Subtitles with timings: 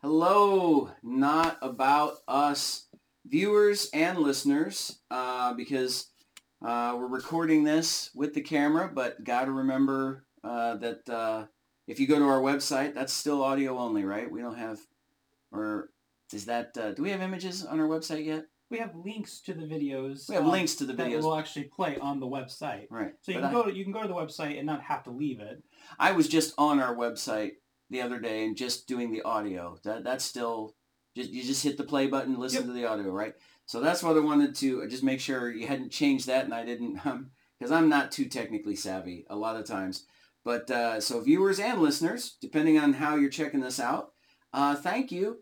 [0.00, 2.86] Hello, not about us
[3.26, 6.12] viewers and listeners, uh, because
[6.64, 11.46] uh, we're recording this with the camera, but got to remember uh, that uh,
[11.88, 14.30] if you go to our website, that's still audio only, right?
[14.30, 14.78] We don't have,
[15.50, 15.90] or
[16.32, 18.44] is that, uh, do we have images on our website yet?
[18.70, 20.28] We have links to the videos.
[20.28, 22.86] We have um, links to the videos that will actually play on the website.
[22.88, 23.14] Right.
[23.22, 24.82] So you But can I- go to you can go to the website and not
[24.82, 25.60] have to leave it.
[25.98, 27.52] I was just on our website
[27.90, 29.78] the other day and just doing the audio.
[29.84, 30.74] That that's still
[31.16, 32.66] just you just hit the play button, listen Yep.
[32.66, 33.34] to the audio, right?
[33.66, 36.64] So that's what I wanted to just make sure you hadn't changed that, and I
[36.64, 36.94] didn't,
[37.58, 40.04] because I'm not too technically savvy a lot of times.
[40.44, 44.12] But uh, so viewers and listeners, depending on how you're checking this out,
[44.54, 45.38] uh, thank you.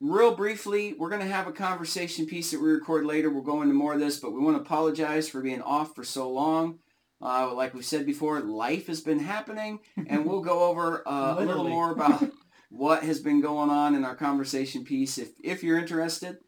[0.00, 3.30] Real briefly, we're going to have a conversation piece that we record later.
[3.30, 6.02] We'll go into more of this, but we want to apologize for being off for
[6.02, 6.78] so long.
[7.22, 11.44] Uh, like we said before, life has been happening, and we'll go over uh, a
[11.44, 12.28] little more about
[12.70, 16.38] what has been going on in our conversation piece if, if you're interested.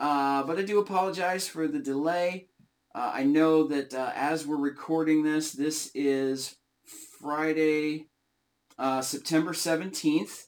[0.00, 2.46] Uh, but I do apologize for the delay.
[2.94, 6.56] Uh, I know that uh, as we're recording this, this is
[7.20, 8.06] Friday,
[8.78, 10.44] uh, September 17th.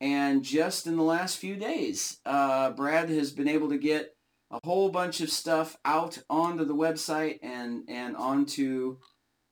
[0.00, 4.16] And just in the last few days, uh, Brad has been able to get
[4.50, 8.98] a whole bunch of stuff out onto the website and, and onto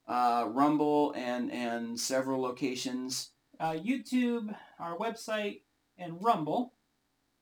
[0.09, 3.31] uh, Rumble and, and several locations.
[3.61, 5.63] Uh, YouTube, our website,
[5.99, 6.75] and Rumble,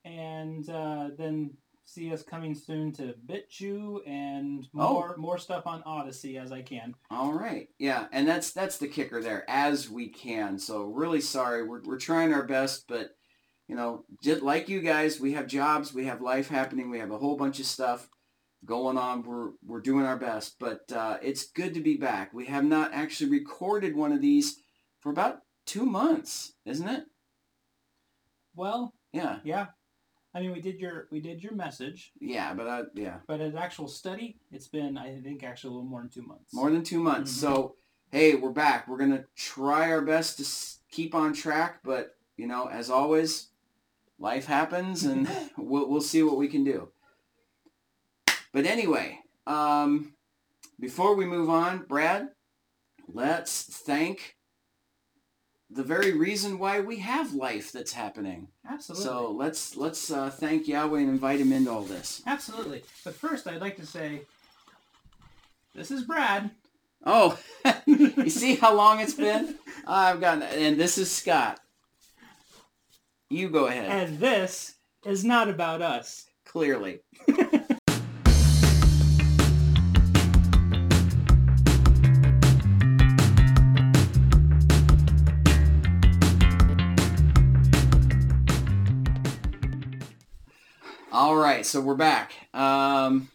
[0.04, 1.50] and uh, then
[1.84, 4.92] see us coming soon to BitChute and Oh.
[4.94, 6.94] more more stuff on Odysee as I can.
[7.10, 7.68] All right.
[7.78, 10.58] Yeah, and that's that's the kicker there, as we can.
[10.58, 11.62] So really sorry.
[11.66, 13.16] We're we're trying our best, but
[13.69, 17.11] you know, just like you guys, we have jobs, we have life happening, we have
[17.11, 18.08] a whole bunch of stuff
[18.64, 19.23] going on.
[19.23, 22.33] We're we're doing our best, but uh, it's good to be back.
[22.33, 24.61] We have not actually recorded one of these
[25.00, 27.05] for about two months, isn't it?
[28.55, 29.39] Well, Yeah.
[29.45, 29.67] yeah.
[30.34, 33.56] I mean, we did your we did your message, Yeah, but I, yeah, but an
[33.56, 36.52] actual study, it's been I think actually a little more than two months.
[36.52, 37.33] more than two months.
[37.33, 37.40] Mhm.
[37.40, 37.77] So
[38.11, 38.86] hey, we're back.
[38.86, 43.48] We're gonna try our best to s- keep on track, but you know, as always,
[44.18, 46.88] life happens, and we'll we'll see what we can do.
[48.52, 50.14] But anyway, um,
[50.80, 52.28] before we move on, Brad,
[53.12, 54.36] let's thank
[55.68, 58.48] the very reason why we have life that's happening.
[58.68, 59.04] Absolutely.
[59.04, 62.22] So let's let's uh, thank Yahweh and invite him into all this.
[62.27, 62.83] Absolutely.
[63.04, 64.22] But first, I'd like to say,
[65.74, 66.50] this is Brad.
[67.04, 67.38] Oh,
[67.86, 69.56] you see how long it's been?
[69.86, 71.60] I've gotten, and this is Scott.
[73.29, 73.91] You go ahead.
[73.91, 76.27] And this is not about us.
[76.45, 77.01] Clearly.
[91.11, 92.33] All right, so we're back.
[92.55, 93.29] Um,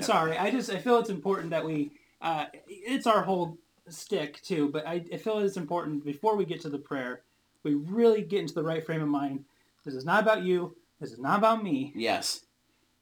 [0.00, 1.92] Sorry, I just I feel it's important that we.
[2.20, 3.58] Uh, it's our whole
[3.88, 7.22] stick too, but I, I feel it's important before we get to the prayer,
[7.64, 9.44] we really get into the right frame of mind.
[9.84, 10.76] This is not about you.
[11.00, 11.92] This is not about me.
[11.96, 12.40] yes.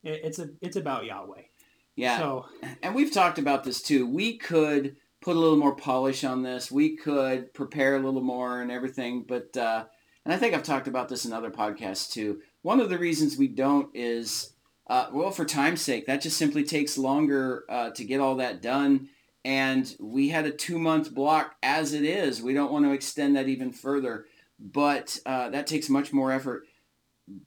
[0.03, 1.43] It, it's a it's about Yahweh.
[1.95, 2.19] Yeah.
[2.19, 2.47] So
[2.83, 4.07] and we've talked about this too.
[4.07, 6.73] We could put a little more polish on this.
[6.73, 9.25] We could prepare a little more and everything.
[9.29, 9.85] But uh,
[10.25, 12.41] and I think I've talked about this in other podcasts too.
[12.63, 14.53] One of the reasons we don't is
[14.89, 18.61] uh, well, for time's sake, that just simply takes longer uh, to get all that
[18.61, 19.09] done.
[19.45, 22.43] And we had a two month block as it is.
[22.43, 24.27] We don't want to extend that even further.
[24.63, 26.63] But uh, that takes much more effort.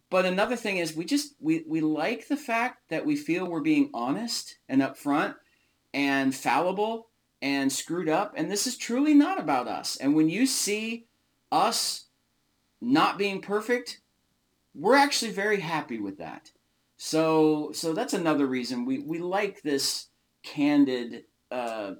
[0.09, 3.61] But another thing is we just we, we like the fact that we feel we're
[3.61, 5.35] being honest and upfront
[5.93, 7.07] and fallible
[7.41, 8.33] and screwed up.
[8.35, 9.95] And this is truly not about us.
[9.97, 11.07] And when you see
[11.51, 12.07] us
[12.81, 14.01] not being perfect,
[14.73, 16.51] we're actually very happy with that.
[16.97, 20.07] So so that's another reason we, we like this
[20.43, 21.93] candid uh,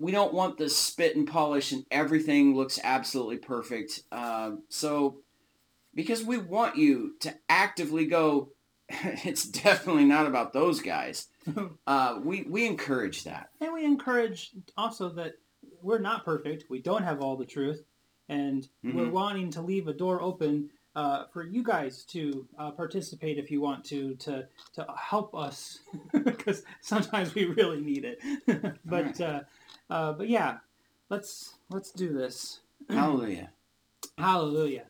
[0.00, 4.02] we don't want the spit and polish and everything looks absolutely perfect.
[4.10, 5.18] Uh, so
[5.94, 8.48] because we want you to actively go,
[8.88, 11.28] it's definitely not about those guys.
[11.86, 13.48] Uh, we, we encourage that.
[13.60, 15.34] And we encourage also that
[15.82, 16.64] we're not perfect.
[16.70, 17.82] We don't have all the truth.
[18.28, 19.10] And we're Mhm.
[19.10, 23.60] wanting to leave a door open uh, for you guys to uh, participate if you
[23.60, 25.80] want to, to, to help us,
[26.24, 28.20] because sometimes we really need it.
[28.84, 29.20] but, Alright.
[29.20, 29.40] uh,
[29.90, 30.58] uh, but yeah,
[31.08, 32.60] let's, let's do this.
[32.88, 33.50] Hallelujah.
[34.16, 34.84] Hallelujah.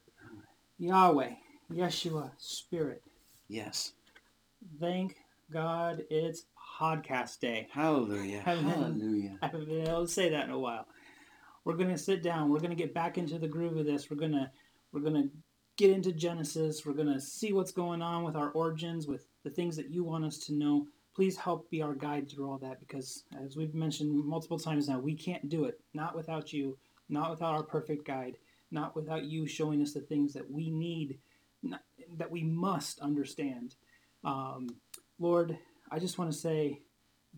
[0.79, 1.31] Yahweh,
[1.73, 3.03] Yeshua, Spirit,
[3.49, 3.93] Yes.
[4.79, 5.17] thank
[5.53, 6.45] God it's
[6.81, 7.69] podcast day.
[7.73, 8.43] Hallelujah.
[8.47, 8.65] Amen.
[8.71, 9.39] Hallelujah.
[9.43, 10.87] I haven't been able to say that in a while.
[11.65, 12.49] We're gonna sit down.
[12.51, 14.09] We're gonna get back into the groove of this.
[14.11, 14.51] We're gonna
[14.93, 15.29] we're gonna
[15.77, 16.85] get into Genesis.
[16.85, 20.05] We're going to see what's going on with our origins, with the things that you
[20.05, 20.87] want us to know.
[21.15, 24.99] Please help be our guide through all that because, as we've mentioned multiple times now,
[24.99, 25.81] we can't do it.
[25.93, 26.79] Not without you,
[27.09, 28.37] not without our perfect guide,
[28.71, 31.19] not without you showing us the things that we need,
[31.63, 31.83] not,
[32.17, 33.75] that we must understand.
[34.25, 34.69] Um,
[35.19, 35.59] Lord,
[35.91, 36.81] I just want to say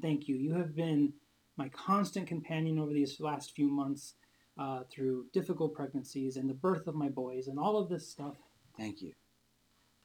[0.01, 0.37] thank you.
[0.37, 1.13] You have been
[1.57, 4.15] my constant companion over these last few months
[4.59, 8.37] uh, through difficult pregnancies and the birth of my boys and all of this stuff.
[8.77, 9.13] Thank you.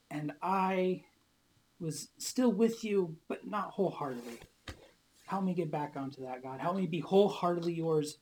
[0.10, 1.04] And I
[1.80, 4.40] was still with you, but not wholeheartedly.
[5.26, 6.60] Help me get back onto that, God.
[6.60, 8.18] Help me be wholeheartedly yours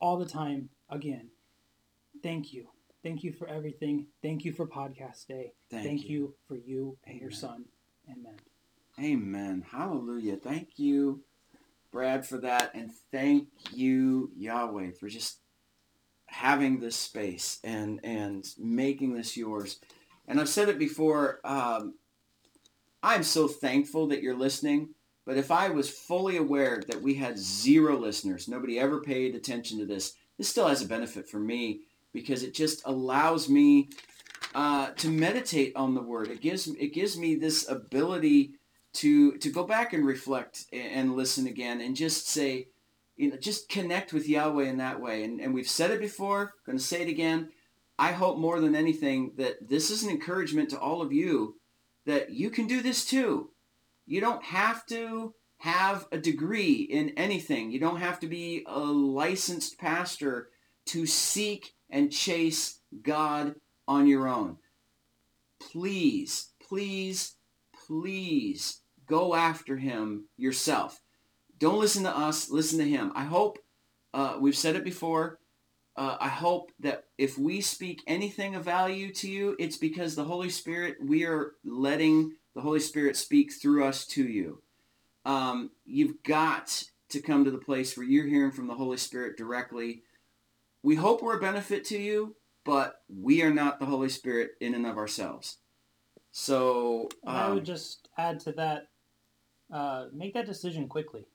[0.00, 1.28] all the time again.
[2.22, 2.66] Thank you.
[3.02, 4.06] Thank you for everything.
[4.20, 5.52] Thank you for podcast day.
[5.70, 6.10] Thank, Thank you.
[6.10, 6.34] you.
[6.46, 7.64] for you and your son.
[8.10, 8.34] Amen.
[8.98, 9.64] Amen.
[9.70, 10.36] Hallelujah.
[10.36, 11.22] Thank you,
[11.92, 12.74] Brad, for that.
[12.74, 15.38] And thank you, Yahweh, for just
[16.26, 19.80] having this space and, and making this yours.
[20.28, 21.94] And I've said it before, um,
[23.02, 24.90] I'm so thankful that you're listening.
[25.26, 29.78] But if I was fully aware that we had zero listeners, nobody ever paid attention
[29.78, 31.82] to this, this still has a benefit for me
[32.12, 33.90] because it just allows me
[34.54, 36.28] uh, to meditate on the word.
[36.28, 38.54] It gives it gives me this ability
[38.94, 42.68] to to go back and reflect and listen again and just say,
[43.16, 45.22] you know, just connect with Yahweh in that way.
[45.22, 47.50] And, and we've said it before, going to say it again.
[47.98, 51.59] I hope more than anything that this is an encouragement to all of you
[52.06, 53.50] that you can do this too.
[54.06, 57.70] You don't have to have a degree in anything.
[57.70, 60.48] You don't have to be a licensed pastor
[60.86, 63.56] to seek and chase God
[63.86, 64.56] on your own.
[65.60, 67.36] Please, please,
[67.86, 71.02] please go after him yourself.
[71.58, 73.12] Don't listen to us, listen to him.
[73.14, 73.58] I hope,
[74.14, 75.39] uh, we've said it before,
[75.96, 80.24] uh, I hope that if we speak anything of value to you, it's because the
[80.24, 84.62] Holy Spirit, we are letting the Holy Spirit speak through us to you.
[85.24, 89.36] Um, you've got to come to the place where you're hearing from the Holy Spirit
[89.36, 90.02] directly.
[90.82, 94.74] We hope we're a benefit to you, but we are not the Holy Spirit in
[94.74, 95.58] and of ourselves.
[96.32, 98.88] So I um, would just add to that,
[99.72, 101.26] uh, make that decision quickly.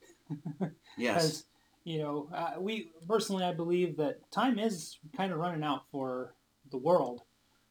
[0.97, 1.43] yes,
[1.85, 6.33] you know, uh, we personally, I believe that time is kind of running out for
[6.71, 7.21] the world.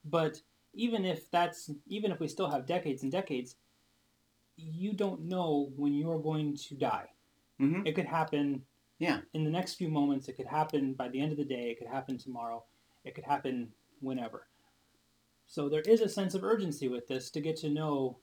[0.04, 0.40] But
[0.72, 3.56] even if that's, even if we still have decades and decades,
[4.56, 7.10] you don't know when you're going to die.
[7.58, 8.62] hmm It could happen
[8.98, 9.20] Yeah.
[9.34, 10.28] in the next few moments.
[10.28, 11.70] It could happen by the end of the day.
[11.70, 12.64] It could happen tomorrow.
[13.04, 14.46] It could happen whenever.
[15.46, 18.18] So there is a sense of urgency with this to get to know,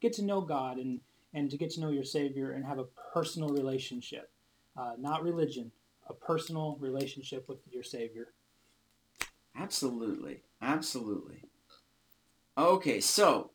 [0.00, 1.00] get to know God and
[1.32, 2.84] and to get to know your Savior and have a
[3.14, 4.30] personal relationship,
[4.76, 5.70] uh, not religion,
[6.08, 8.28] a personal relationship with your Savior.
[9.56, 10.42] Absolutely.
[10.62, 11.42] Absolutely.
[12.56, 13.50] Okay, so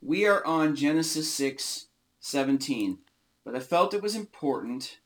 [0.00, 1.86] we are on Genesis 6,
[2.20, 2.98] 17.
[3.44, 4.98] But I felt it was important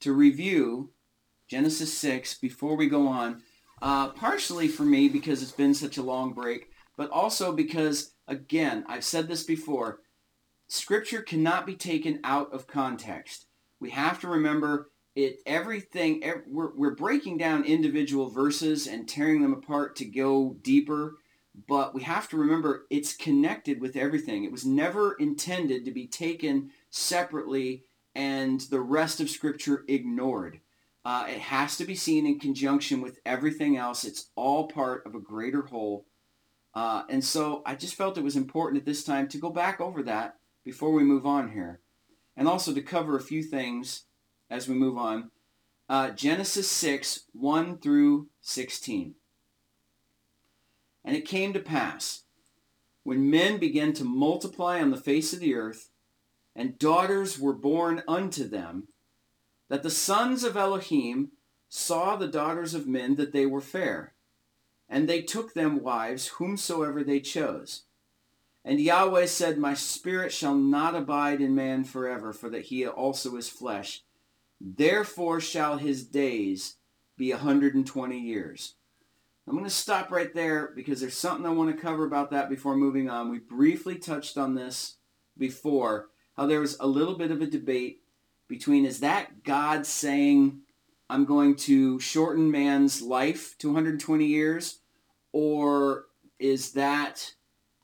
[0.00, 0.90] to review
[1.48, 3.42] Genesis 6 before we go on.
[3.82, 8.84] Uh, partially for me because it's been such a long break, but also because, again,
[8.88, 10.00] I've said this before,
[10.66, 13.45] Scripture cannot be taken out of context.
[13.80, 15.38] We have to remember it.
[15.46, 21.16] Everything ev- we're, we're breaking down individual verses and tearing them apart to go deeper,
[21.68, 24.44] but we have to remember it's connected with everything.
[24.44, 30.60] It was never intended to be taken separately and the rest of Scripture ignored.
[31.04, 34.04] Uh, it has to be seen in conjunction with everything else.
[34.04, 36.06] It's all part of a greater whole.
[36.74, 39.80] Uh, and so I just felt it was important at this time to go back
[39.80, 41.80] over that before we move on here.
[42.36, 44.04] And also to cover a few things
[44.50, 45.30] as we move on.
[45.88, 49.14] Uh, Genesis 6, 1 through 16.
[51.04, 52.24] And it came to pass,
[53.04, 55.90] when men began to multiply on the face of the earth,
[56.56, 58.88] and daughters were born unto them,
[59.68, 61.30] that the sons of Elohim
[61.68, 64.14] saw the daughters of men that they were fair,
[64.88, 67.82] and they took them wives whomsoever they chose.
[68.66, 73.36] And Yahweh said, My spirit shall not abide in man forever, for that he also
[73.36, 74.02] is flesh.
[74.60, 76.74] Therefore shall his days
[77.16, 78.74] be a hundred and twenty years.
[79.46, 82.50] I'm going to stop right there because there's something I want to cover about that
[82.50, 83.30] before moving on.
[83.30, 84.96] We briefly touched on this
[85.38, 88.00] before, how there was a little bit of a debate
[88.48, 90.62] between is that God saying,
[91.08, 94.80] I'm going to shorten man's life to 120 years,
[95.30, 96.06] or
[96.40, 97.35] is that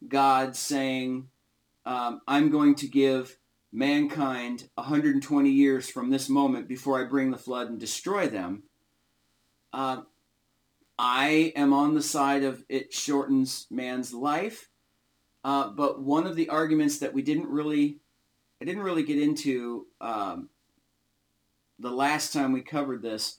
[0.08, 1.28] God saying,
[1.84, 3.38] um, I'm going to give
[3.72, 8.64] mankind 120 years from this moment before I bring the flood and destroy them?
[9.72, 10.06] Um,
[10.98, 14.68] I am on the side of it shortens man's life.
[15.44, 17.98] Uh, but one of the arguments that we didn't really,
[18.60, 20.50] I didn't really get into um,
[21.78, 23.38] the last time we covered this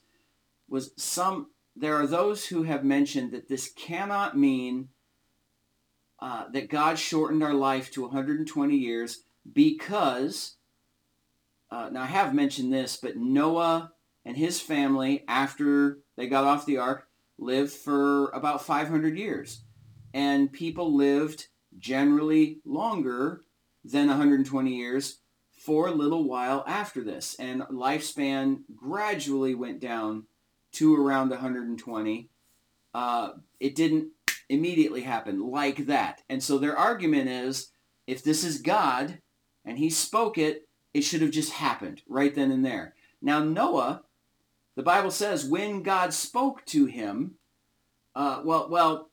[0.67, 4.89] was some, there are those who have mentioned that this cannot mean
[6.23, 10.55] uh, that God shortened our life to 120 years because,
[11.69, 13.91] uh, now I have mentioned this, but Noah
[14.23, 19.65] and his family, after they got off the ark, lived for about 500 years.
[20.13, 23.41] And people lived generally longer
[23.83, 25.17] than 120 years
[25.51, 27.35] for a little while after this.
[27.37, 30.27] And lifespan gradually went down
[30.73, 32.29] to around 120.
[32.93, 34.07] Uh, it didn't
[34.53, 36.21] immediately happened like that.
[36.29, 37.71] And so their argument is
[38.07, 39.19] if this is God
[39.65, 42.93] and he spoke it, it should have just happened right then and there.
[43.21, 44.03] Now, Noah
[44.75, 47.35] the Bible says when God spoke to him,
[48.15, 49.09] uh, well, well,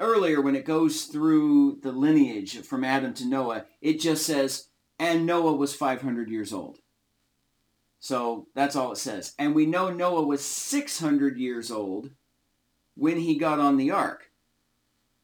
[0.00, 5.26] earlier when it goes through the lineage from Adam to Noah, it just says, and
[5.26, 6.78] Noah was 500 years old.
[8.00, 9.34] So that's all it says.
[9.38, 12.10] And we know Noah was 600 years old
[12.96, 14.30] when he got on the ark.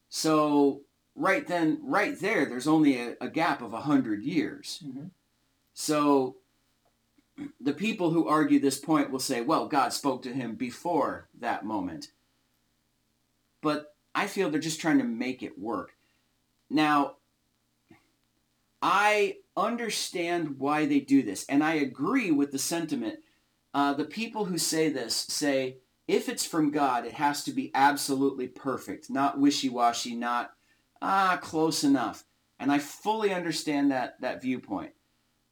[0.08, 0.82] So
[1.14, 4.82] right then, right there, there's only a, a gap of 100 years.
[4.86, 5.06] Mm-hmm.
[5.74, 6.36] So
[7.60, 11.64] the people who argue this point will say, well, God spoke to him before that
[11.64, 12.08] moment.
[13.60, 15.92] But I feel they're just trying to make it work.
[16.70, 17.16] Now,
[18.80, 23.20] I understand why they do this, and I agree with the sentiment.
[23.74, 27.70] Uh, the people who say this say, if it's from God, it has to be
[27.74, 30.52] absolutely perfect, not wishy-washy, not
[31.00, 32.24] ah close enough.
[32.58, 34.92] And I fully understand that that viewpoint.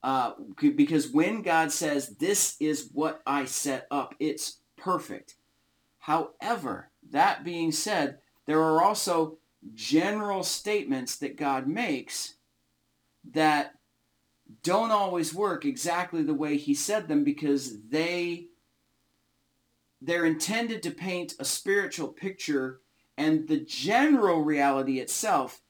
[0.02, 0.32] Uh,
[0.76, 5.34] because when God says, this is what I set up, it's perfect.
[5.98, 9.38] However, that being said, there are also
[9.74, 12.34] general statements that God makes
[13.32, 13.72] that
[14.62, 18.46] don't always work exactly the way he said them because they
[20.00, 22.80] they're intended to paint a spiritual picture
[23.16, 25.62] and the general reality itself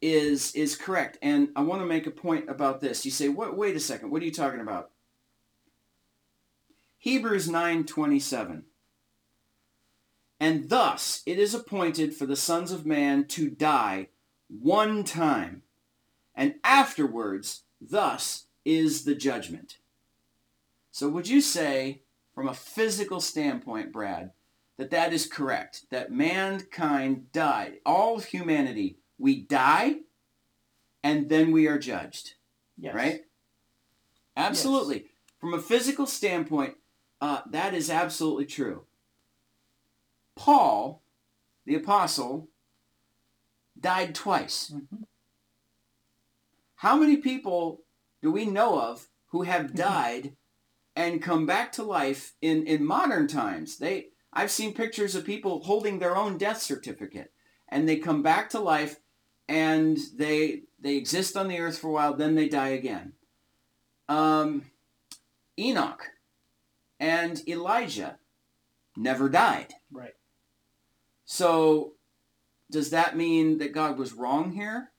[0.00, 1.18] is is correct.
[1.22, 3.04] And I want to make a point about this.
[3.04, 3.56] You say, "What?
[3.56, 4.10] Wait a second.
[4.10, 4.90] What are you talking about?"
[6.98, 8.64] Hebrews nine twenty seven.
[10.38, 14.08] And thus it is appointed for the sons of man to die
[14.48, 15.62] one time,
[16.34, 19.78] and afterwards, thus is the judgment.
[20.90, 22.02] So would you say,
[22.34, 24.32] from a physical standpoint, Brad,
[24.76, 25.86] that that is correct?
[25.90, 29.96] That mankind died, all humanity we die
[31.02, 32.34] and then we are judged.
[32.76, 32.94] Yes.
[32.94, 33.20] Right?
[34.36, 34.96] Absolutely.
[34.96, 35.08] Yes.
[35.38, 36.74] From a physical standpoint,
[37.20, 38.84] uh, that is absolutely true.
[40.34, 41.02] Paul,
[41.64, 42.48] the apostle,
[43.78, 44.72] died twice.
[44.74, 45.04] Mm-hmm.
[46.76, 47.82] How many people
[48.22, 50.32] do we know of who have died
[50.96, 53.78] and come back to life in, in modern times?
[53.78, 57.32] They I've seen pictures of people holding their own death certificate
[57.68, 59.00] and they come back to life
[59.48, 63.12] and they they exist on the earth for a while, then they die again.
[64.08, 64.70] Um,
[65.58, 66.10] Enoch
[67.00, 68.18] and Elijah
[68.96, 69.74] never died.
[69.90, 70.14] Right.
[71.24, 71.94] So
[72.70, 74.90] does that mean that God was wrong here?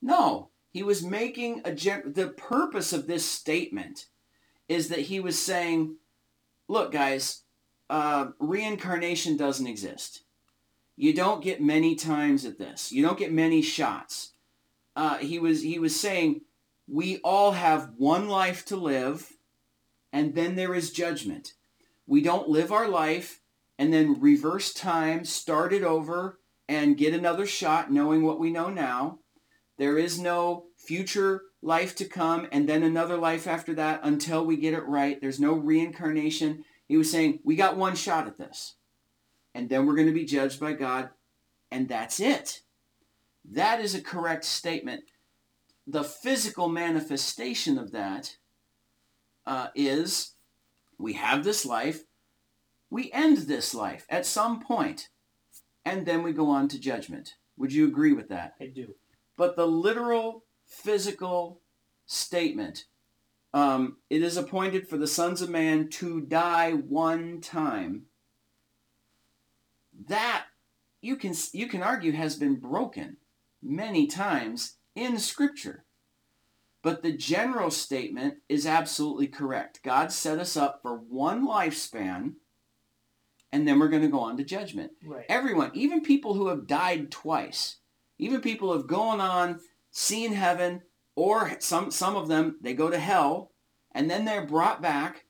[0.00, 0.50] No.
[0.70, 4.06] He was making a gen- the purpose of this statement
[4.72, 5.96] is that he was saying,
[6.68, 7.42] look guys,
[7.90, 10.22] uh, reincarnation doesn't exist.
[10.96, 12.90] You don't get many times at this.
[12.90, 14.32] You don't get many shots.
[14.96, 16.42] Uh, he was he was saying
[16.88, 19.32] we all have one life to live,
[20.12, 21.54] and then there is judgment.
[22.06, 23.40] We don't live our life
[23.78, 26.38] and then reverse time, start it over,
[26.68, 29.18] and get another shot, knowing what we know now.
[29.78, 34.56] There is no future life to come and then another life after that until we
[34.56, 35.20] get it right.
[35.20, 36.64] There's no reincarnation.
[36.88, 38.74] He was saying, we got one shot at this
[39.54, 41.10] and then we're going to be judged by God,
[41.70, 42.60] and that's it.
[43.50, 45.04] That is a correct statement.
[45.86, 48.36] The physical manifestation of that
[49.46, 50.34] uh, is
[50.98, 52.04] we have this life,
[52.88, 55.08] we end this life at some point,
[55.84, 57.34] and then we go on to judgment.
[57.56, 58.54] Would you agree with that?
[58.60, 58.94] I do.
[59.36, 61.60] But the literal physical
[62.06, 62.86] statement,
[63.54, 68.06] um, it is appointed for the sons of man to die one time
[70.08, 70.46] that
[71.02, 73.18] you can you can argue has been broken
[73.62, 75.84] many times in scripture.
[76.80, 79.82] But the general statement is absolutely correct.
[79.84, 82.34] God set us up for one lifespan
[83.52, 84.92] and then we're going to go on to judgment.
[85.04, 85.26] Right.
[85.28, 87.76] Everyone, even people who have died twice,
[88.18, 89.60] even people who have gone on,
[89.92, 90.82] seen heaven,
[91.14, 93.52] or some some of them they go to hell,
[93.92, 95.26] and then they're brought back,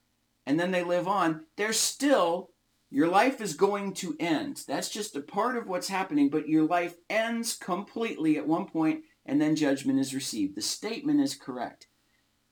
[0.47, 1.45] and then they live on.
[1.57, 2.49] They're still
[2.91, 4.65] your life is going to end.
[4.69, 9.05] That's just a part of what's happening, but your life ends completely at one point,
[9.25, 10.57] and then judgment is received.
[10.57, 11.87] The statement is correct.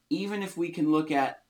[0.09, 1.43] Even if we can look at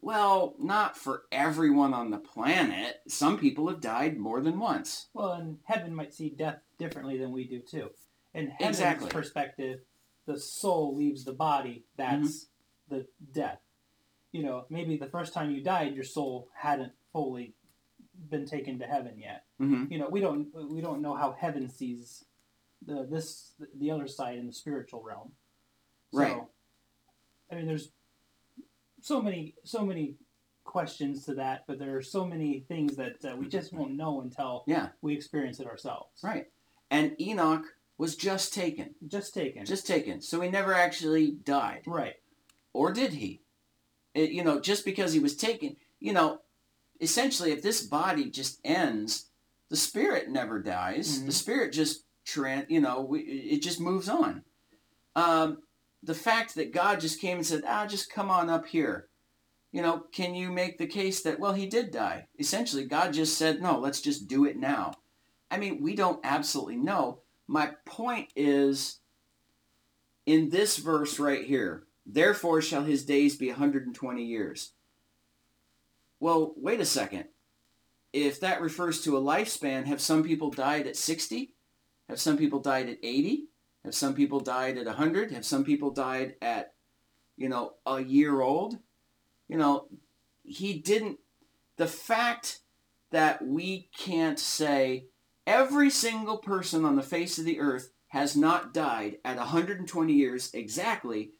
[0.00, 3.00] well, not for everyone on the planet.
[3.08, 5.08] Some people have died more than once.
[5.12, 7.90] Well, and heaven might see death differently than we do too.
[8.34, 9.10] In heaven's Exactly.
[9.10, 9.80] perspective,
[10.28, 11.84] the soul leaves the body.
[11.96, 12.44] That's
[12.90, 12.96] Mm-hmm.
[12.96, 13.60] the death.
[14.32, 17.54] You know, maybe the first time you died, your soul hadn't fully
[18.30, 19.44] been taken to heaven yet.
[19.58, 22.24] hmm You know, we don't we don't know how heaven sees
[22.86, 25.32] the this the other side in the spiritual realm.
[26.12, 26.42] So, Right.
[27.50, 27.90] I mean, there's
[29.00, 30.16] so many so many
[30.64, 34.20] questions to that, but there are so many things that uh, we just won't know
[34.20, 36.20] until Yeah, we experience it ourselves.
[36.22, 36.46] right.
[36.90, 37.64] And Enoch
[37.98, 38.94] was just taken.
[39.06, 39.66] Just taken.
[39.66, 40.20] Just taken.
[40.22, 41.82] So he never actually died.
[41.86, 42.14] right.
[42.72, 43.42] Or did he?
[44.14, 46.40] It- you know, just because he was taken, you know,
[47.00, 49.26] essentially if this body just ends,
[49.68, 51.18] the spirit never dies.
[51.20, 51.26] Mhm.
[51.26, 54.44] The spirit just, tran- you know, we, it just moves on.
[55.16, 55.62] Um,
[56.02, 59.08] the fact that God just came and said, ah, just come on up here.
[59.72, 62.26] You know, can you make the case that, well, he did die?
[62.38, 64.92] Essentially, God just said, no, let's just do it now.
[65.50, 67.20] I mean, we don't absolutely know.
[67.48, 69.00] My point is,
[70.26, 74.72] in this verse right here, therefore shall his days be 120 years.
[76.20, 77.24] Well, wait a second.
[78.12, 81.54] If that refers to a lifespan, have some people died at 60?
[82.08, 83.46] Have some people died at 80?
[83.84, 85.30] Have some people died at 100?
[85.30, 86.74] Have some people died at,
[87.36, 88.78] you know, a year old?
[89.48, 89.88] You know,
[90.44, 91.18] he didn't.
[91.76, 92.60] The fact
[93.10, 95.06] that we can't say
[95.48, 100.50] every single person on the face of the earth has not died at 120 years
[100.52, 101.30] exactly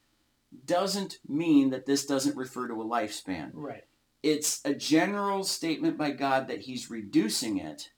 [0.65, 3.51] doesn't mean that this doesn't refer to a lifespan.
[3.53, 3.83] Right.
[4.23, 7.91] It's a general statement by God that he's reducing it,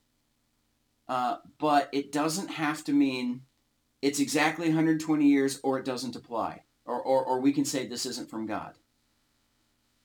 [1.07, 3.43] uh, but it doesn't have to mean
[4.01, 6.63] it's exactly 120 years or it doesn't apply.
[6.85, 8.73] Or, or, or we can say this isn't from God.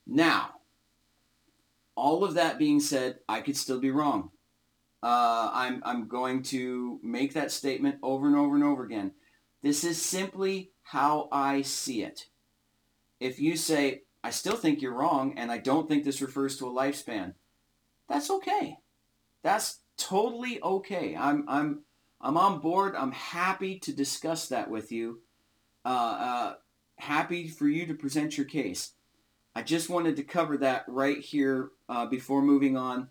[0.07, 0.61] Now,
[1.97, 4.31] all of that being said, I could still be wrong.
[5.03, 9.13] Uh, I'm, I'm going to make that statement over and over and over again.
[9.63, 12.27] This is simply how I see it.
[13.21, 16.67] If you say, I still think you're wrong and I don't think this refers to
[16.67, 17.35] a lifespan,
[18.09, 18.79] that's okay.
[19.43, 21.17] That's totally okay.
[21.17, 21.83] I'm, I'm,
[22.21, 22.95] I'm on board.
[22.97, 25.21] I'm happy to discuss that with you.
[25.85, 26.55] Uh, uh,
[26.97, 28.93] happy for you to present your case.
[29.55, 33.09] I just wanted to cover that right here uh, before moving on.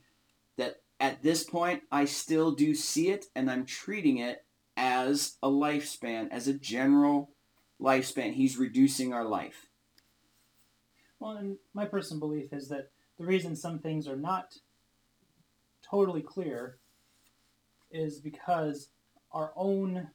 [0.99, 4.45] At this point, I still do see it, and I'm treating it
[4.77, 7.31] as a lifespan, as a general
[7.81, 8.33] lifespan.
[8.33, 9.67] He's reducing our life.
[11.19, 14.55] Well, and my personal belief is that the reason some things are not
[15.89, 16.77] totally clear
[17.91, 18.89] is because
[19.31, 20.07] our own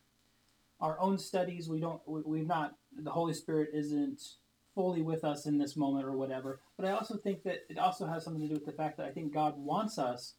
[0.80, 4.20] our own studies we don't we, we've not the Holy Spirit isn't
[4.74, 6.60] fully with us in this moment or whatever.
[6.76, 9.06] But I also think that it also has something to do with the fact that
[9.06, 10.34] I think God wants us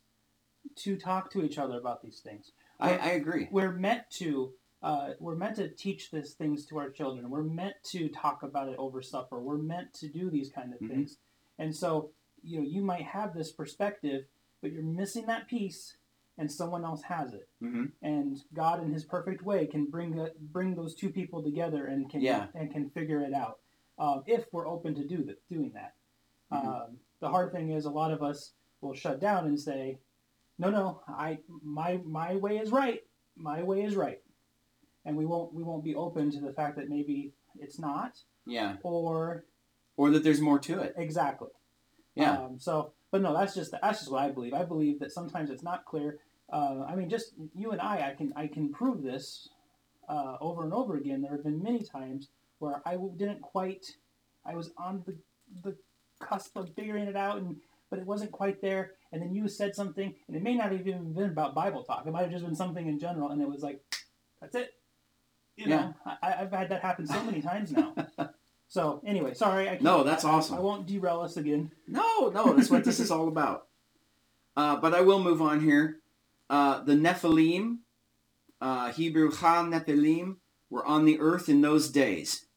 [0.77, 2.51] to talk to each other about these things.
[2.79, 3.47] I, I agree.
[3.51, 7.29] We're meant to uh, we're meant to teach these things to our children.
[7.29, 9.39] We're meant to talk about it over supper.
[9.39, 10.87] We're meant to do these kind of Mhm.
[10.89, 11.17] things.
[11.59, 12.09] And so,
[12.41, 14.25] you know, you might have this perspective,
[14.59, 15.97] but you're missing that piece,
[16.39, 17.47] and someone else has it.
[17.59, 21.85] hmm And God, in His perfect way, can bring the, bring those two people together
[21.85, 22.47] and can Yeah.
[22.55, 23.59] and can figure it out
[23.99, 25.93] um, if we're open to do that, doing that.
[26.51, 26.65] Mhm.
[26.65, 29.99] Um, the hard thing is, a lot of us will shut down and say,
[30.61, 33.01] "No, no, I my my way is right.
[33.35, 34.21] My way is right,"
[35.05, 38.77] and we won't we won't be open to the fact that maybe it's not, Yeah.
[38.83, 39.43] or
[39.97, 40.93] Or that there's more to it.
[40.97, 41.49] exactly.
[42.15, 42.37] Yeah.
[42.43, 44.53] Um, so, but no, that's just that's just what I believe.
[44.53, 46.19] I believe that sometimes it's not clear.
[46.51, 49.49] Uh, I mean, just you and I, I can I can prove this
[50.09, 51.21] uh, over and over again.
[51.21, 53.97] There have been many times where I didn't quite.
[54.45, 55.15] I was on the
[55.63, 55.75] the
[56.19, 57.55] cusp of figuring it out, and
[57.89, 58.91] but it wasn't quite there.
[59.11, 62.05] And then you said something, and it may not have even been about Bible talk.
[62.07, 63.81] It might have just been something in general, and it was like,
[64.41, 64.71] that's it.
[65.57, 65.77] You Yeah.
[65.77, 67.95] know, I, I've had that happen so many times now.
[68.69, 69.69] So anyway, sorry.
[69.69, 70.57] I No, that's I- awesome.
[70.57, 71.71] I won't derail us again.
[71.87, 73.67] No, no, that's what this is all about.
[74.57, 75.97] Uh, but I will move on here.
[76.49, 77.79] Uh, the Nephilim,
[78.61, 80.37] uh, Hebrew Ha Nephilim,
[80.69, 82.47] were on the earth in those days.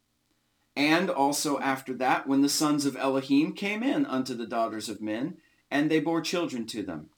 [0.77, 5.03] And also after that, when the sons of Elohim came in unto the daughters of
[5.03, 5.39] men,
[5.71, 7.11] and they bore children to them.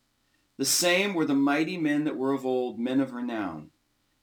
[0.56, 3.70] The same were the mighty men that were of old, men of renown.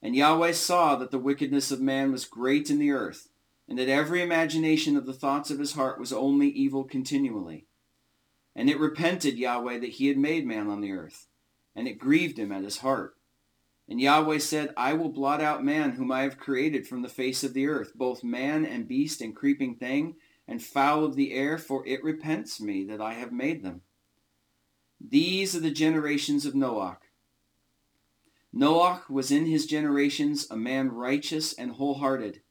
[0.02, 3.30] And Yahweh saw that the wickedness of man was great in the earth,
[3.70, 7.66] and that every imagination of the thoughts of his heart was only evil continually.
[8.56, 11.28] And it repented Yahweh that he had made man on the earth,
[11.76, 13.16] and it grieved him at his heart.
[13.88, 17.44] And Yahweh said, I will blot out man whom I have created from the face
[17.44, 20.16] of the earth, both man and beast and creeping thing,
[20.48, 23.82] and fowl of the air, for it repents me that I have made them.
[25.08, 26.98] These are the generations of Noach.
[28.56, 32.42] Noach was in his generations a man righteous and wholehearted.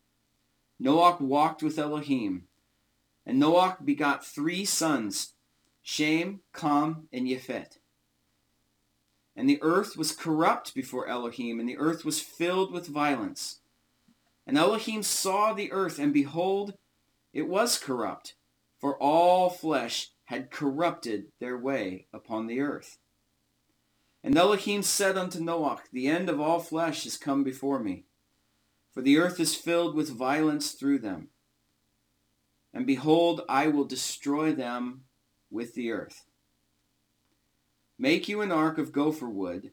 [0.81, 2.49] Noach walked with Elohim.
[3.25, 5.35] And Noach begot three sons,
[5.81, 7.79] Shem, Ham, and Yefet.
[9.35, 13.61] And the earth was corrupt before Elohim, and the earth was filled with violence.
[14.47, 16.75] And Elohim saw the earth, and behold,
[17.33, 18.35] it was corrupt,
[18.79, 22.97] for all flesh had corrupted their way upon the earth.
[24.25, 28.07] And Elohim said unto Noach, The end of all flesh is come before me,
[28.95, 31.29] for the earth is filled with violence through them.
[32.73, 35.03] And behold, I will destroy them
[35.51, 36.25] with the earth.
[37.99, 39.73] Make you an ark of gopher wood.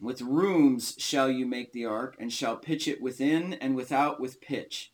[0.00, 4.40] With rooms shall you make the ark, and shall pitch it within and without with
[4.40, 4.92] pitch.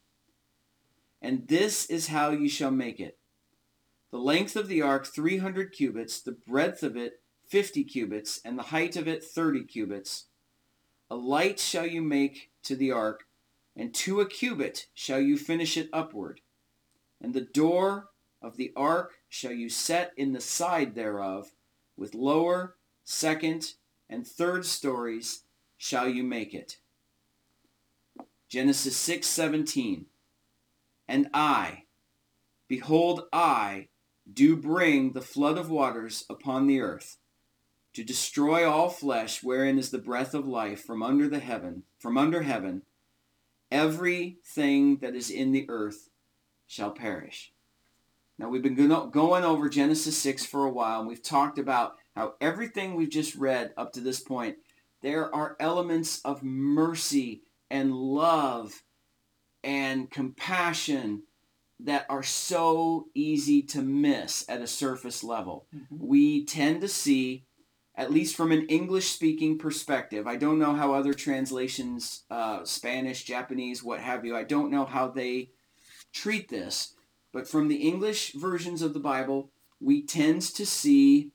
[1.22, 3.17] And this is how you shall make it.
[4.10, 8.64] The length of the ark 300 cubits, the breadth of it 50 cubits, and the
[8.64, 10.26] height of it 30 cubits.
[11.10, 13.26] A light shall you make to the ark,
[13.76, 16.40] and to a cubit shall you finish it upward.
[17.20, 18.08] And the door
[18.40, 21.52] of the ark shall you set in the side thereof,
[21.96, 23.74] with lower, second,
[24.08, 25.44] and third stories
[25.76, 26.78] shall you make it.
[28.48, 30.06] Genesis 6:17
[31.06, 31.84] And I
[32.68, 33.88] behold I
[34.32, 37.18] do bring the flood of waters upon the earth
[37.94, 42.16] to destroy all flesh wherein is the breath of life from under the heaven from
[42.16, 42.82] under heaven.
[43.70, 46.08] Everything that is in the earth
[46.66, 47.52] shall perish.
[48.38, 52.34] Now we've been going over genesis 6 for a while and we've talked about how
[52.40, 54.56] everything we've just read up to this point
[55.02, 58.82] there are elements of mercy and love
[59.62, 61.22] and compassion
[61.80, 65.66] that are so easy to miss at a surface level.
[65.74, 65.96] Mm-hmm.
[65.98, 67.44] We tend to see,
[67.94, 73.24] at least from an English speaking perspective, I don't know how other translations, uh, Spanish,
[73.24, 75.50] Japanese, what have you, I don't know how they
[76.12, 76.94] treat this,
[77.32, 81.30] but from the English versions of the Bible, we tend to see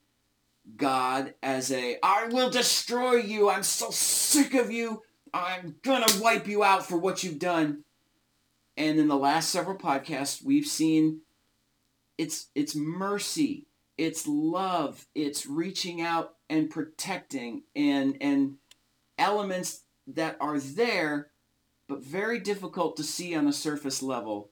[0.76, 5.02] God as a, I will destroy you, I'm so sick of you,
[5.34, 7.84] I'm gonna wipe you out for what you've done
[8.78, 11.22] and in the last several podcasts, we've seen
[12.18, 18.56] it's it's mercy, it's love, it's reaching out and protecting and and
[19.18, 21.30] elements that are there
[21.88, 24.50] but very difficult to see on a surface level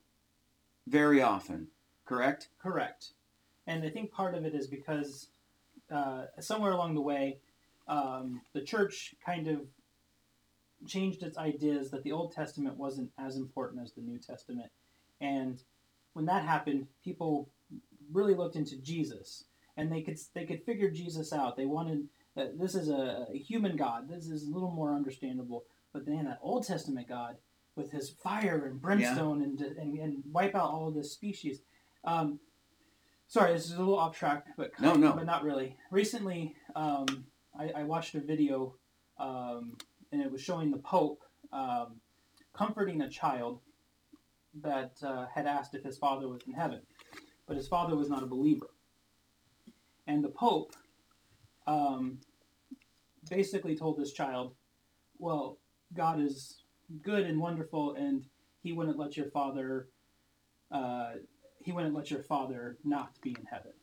[0.88, 1.68] very often.
[2.06, 2.50] Correct?
[2.62, 3.10] Correct.
[3.68, 5.28] And I think part of it is because
[5.90, 7.40] uh, somewhere along the way,
[7.88, 9.62] um, the church kind of
[10.88, 14.72] changed its ideas that the Old Testament wasn't as important as the New Testament.
[15.20, 15.62] And
[16.14, 17.50] when that happened, people
[18.12, 19.46] really looked into Jesus,
[19.78, 21.56] and they could they could figure Jesus out.
[21.56, 24.10] They wanted uh, this is a, a, human God.
[24.10, 25.66] This is a little more understandable.
[25.94, 27.38] But then that Old Testament God
[27.76, 29.46] with his fire and brimstone yeah.
[29.46, 31.62] and, and, and wipe out all of this species.
[32.04, 32.40] Um,
[33.28, 35.78] sorry, this is a little off track, but no, no, but not really.
[35.90, 37.26] Recently, um,
[37.58, 38.76] I, I, watched a video
[39.18, 39.78] um,
[40.12, 42.00] and it was showing the Pope um,
[42.54, 43.60] comforting a child
[44.62, 46.82] that uh, had asked if his father was in heaven,
[47.48, 48.70] but his father was not a believer.
[50.08, 50.74] And the Pope
[51.68, 52.20] um,
[53.30, 54.56] basically told this child,
[55.20, 55.58] "Well,
[55.94, 56.64] God is
[57.02, 58.26] good and wonderful, and
[58.62, 59.88] He wouldn't let your father."
[60.72, 61.12] Uh,
[61.64, 63.74] he wouldn't let your father not be in heaven.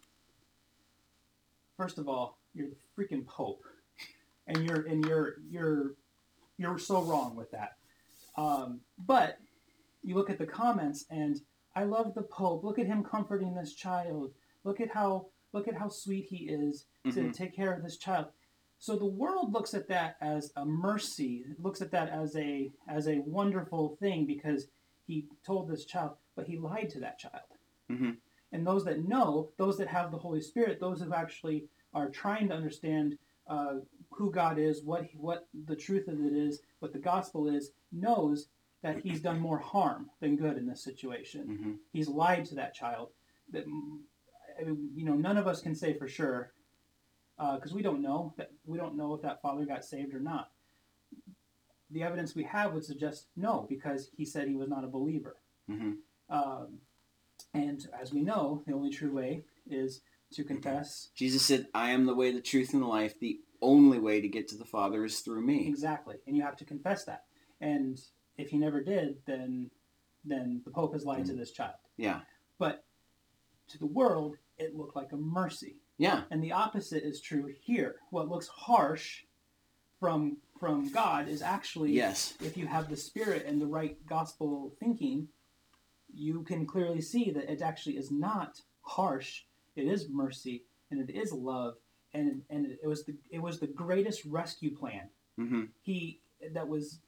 [1.76, 3.62] First of all, you're the freaking Pope,
[4.46, 5.94] and you're and you're you're
[6.58, 7.76] you're so wrong with that.
[8.36, 9.38] Um, but
[10.02, 11.40] you look at the comments, and
[11.74, 12.64] I love the Pope.
[12.64, 14.32] Look at him comforting this child.
[14.64, 17.30] Look at how look at how sweet he is to mm-hmm.
[17.30, 18.26] take care of this child.
[18.78, 21.44] So the world looks at that as a mercy.
[21.50, 24.66] It looks at that as a as a wonderful thing because
[25.06, 27.42] he told this child, but he lied to that child.
[27.90, 28.10] Mm-hmm.
[28.52, 32.48] And those that know, those that have the Holy Spirit, those who actually are trying
[32.48, 33.18] to understand
[33.48, 33.76] uh,
[34.10, 38.48] who God is, what what the truth of it is, what the gospel is, knows
[38.82, 41.46] that he's done more harm than good in this situation.
[41.48, 41.72] Mm-hmm.
[41.92, 43.10] He's lied to that child.
[43.52, 46.52] That you know, none of us can say for sure
[47.54, 50.50] because we don't know that we don't know if that father got saved or not.
[51.90, 55.36] The evidence we have would suggest no, because he said he was not a believer.
[55.66, 55.92] hmm
[56.28, 56.80] Um,
[57.54, 62.04] and as we know, the only true way is to confess Jesus said, I am
[62.04, 63.18] the way, the truth, and the life.
[63.18, 65.66] The only way to get to the Father is through me.
[65.68, 67.24] exactly, and you have to confess that.
[67.60, 68.00] And
[68.36, 69.70] if he never did, then
[70.24, 71.74] then the Pope has lied to this child.
[71.96, 72.20] Yeah.
[72.58, 72.84] But
[73.68, 75.76] to the world, it looked like a mercy.
[75.96, 76.22] Yeah.
[76.30, 77.96] And the opposite is true here.
[78.10, 79.22] What looks harsh
[80.00, 82.34] from from God is actually Yes.
[82.40, 85.28] if you have the spirit and the right gospel thinking,
[86.12, 89.42] you can clearly see that it actually is not harsh.
[89.76, 91.74] It is mercy and it is love
[92.14, 96.20] and and it was the it was the greatest rescue plan hmm he
[96.52, 97.00] that was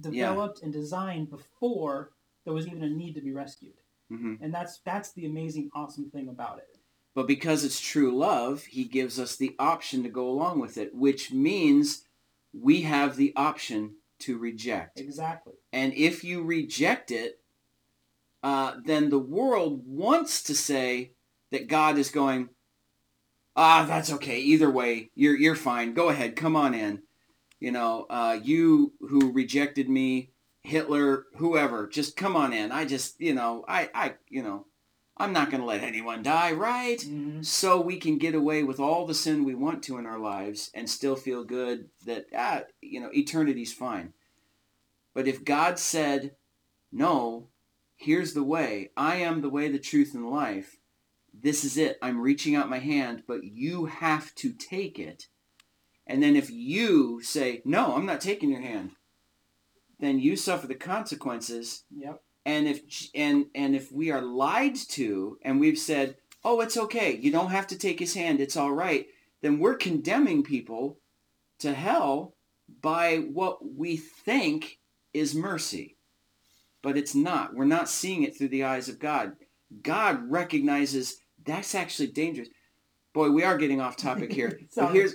[0.00, 2.10] developed and designed before
[2.44, 3.74] there was even a need to be rescued.
[4.08, 6.78] hmm And that's that's the amazing awesome thing about it.
[7.14, 10.94] But because it's true love, he gives us the option to go along with it,
[10.94, 12.04] which means
[12.52, 14.98] we have the option to reject.
[14.98, 15.54] Exactly.
[15.72, 17.40] And if you reject it,
[18.42, 21.12] uh, then the world wants to say
[21.52, 22.48] that God is going,
[23.56, 24.38] ah, that's okay.
[24.40, 25.94] Either way, you're you're fine.
[25.94, 27.02] Go ahead, come on in.
[27.60, 30.30] You know, uh, you who rejected me,
[30.62, 32.72] Hitler, whoever, just come on in.
[32.72, 34.66] I just, you know, I, I, you know,
[35.16, 36.98] I'm not going to let anyone die, right?
[36.98, 37.44] Mhm.
[37.44, 40.70] so we can get away with all the sin we want to in our lives
[40.74, 44.12] and still feel good that ah, you know eternity's fine
[45.14, 46.34] but if god said
[46.92, 47.48] no
[47.96, 50.78] here's the way i am the way the truth and life
[51.44, 55.28] this is it i'm reaching out my hand but you have to take it.
[56.06, 58.90] And then if you say no i'm not taking your hand
[60.00, 61.84] then you suffer the consequences.
[61.96, 62.20] Yep.
[62.44, 62.80] and if
[63.14, 67.52] and and if we are lied to and we've said oh it's okay you don't
[67.52, 69.06] have to take his hand it's all right
[69.42, 70.98] then we're condemning people
[71.58, 72.34] to hell
[72.80, 74.78] by what we think
[75.12, 75.96] is mercy.
[76.82, 77.54] But it's not.
[77.54, 79.36] We're not seeing it through the eyes of god.
[79.82, 82.48] God recognizes that's actually dangerous
[83.12, 84.92] boy we are getting off topic here but Sorry.
[84.92, 85.14] here's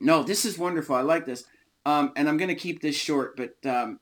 [0.00, 1.44] no this is wonderful i like this
[1.86, 3.98] um, and i'm going to keep this short but um,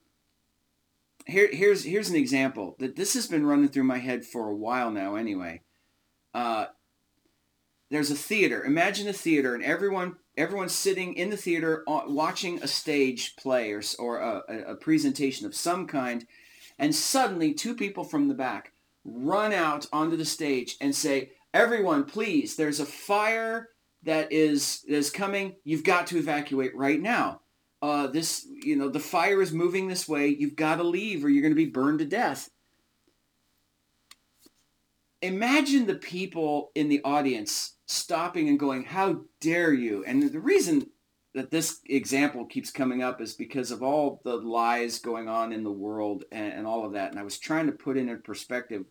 [1.29, 4.55] here, here's here's an example that this has been running through my head for a
[4.57, 5.15] while now.
[5.15, 5.61] Anyway,
[6.35, 6.67] uh,
[7.91, 8.65] there's a theater.
[8.65, 13.73] Imagine a theater, and everyone everyone's sitting in the theater uh, watching a stage play
[13.73, 16.27] or or a- a presentation of some kind,
[16.79, 18.73] and suddenly two people from the back
[19.13, 22.57] run out onto the stage and say, "Everyone, please!
[22.57, 23.71] There's a fire
[24.03, 25.57] that is is coming.
[25.65, 27.41] You've got to evacuate right now."
[27.81, 30.29] uh, this, you know, the fire is moving this way.
[30.29, 32.51] You've got to leave or you're going to be burned to death.
[35.23, 40.05] Imagine the people in the audience stopping and going, how dare you?
[40.05, 40.91] And the reason
[41.35, 45.63] that this example keeps coming up is because of all the lies going on in
[45.63, 47.11] the world and, and all of that.
[47.11, 48.85] And I was trying to put in a perspective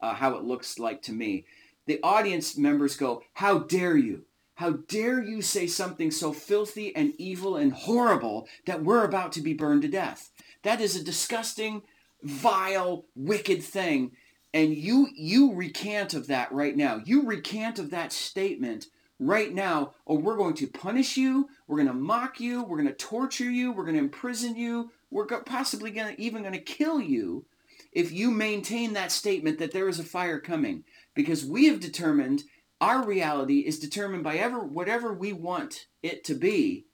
[0.00, 1.44] uh, how it looks like to me.
[1.86, 4.24] The audience members go, how dare you?
[4.54, 9.40] How dare you say something so filthy and evil and horrible that we're about to
[9.40, 10.30] be burned to death?
[10.62, 11.82] That is a disgusting,
[12.22, 14.12] vile, wicked thing.
[14.52, 17.00] And you you recant of that right now.
[17.04, 21.48] You recant of that statement right now, or we're going to punish you.
[21.66, 22.62] We're going to mock you.
[22.62, 23.72] We're going to torture you.
[23.72, 24.90] We're going to imprison you.
[25.10, 27.44] We're possibly going to even going to kill you
[27.92, 30.84] if you maintain that statement that there is a fire coming.
[31.14, 32.44] Because we have determined
[32.80, 36.86] our reality is determined by ever whatever we want it to be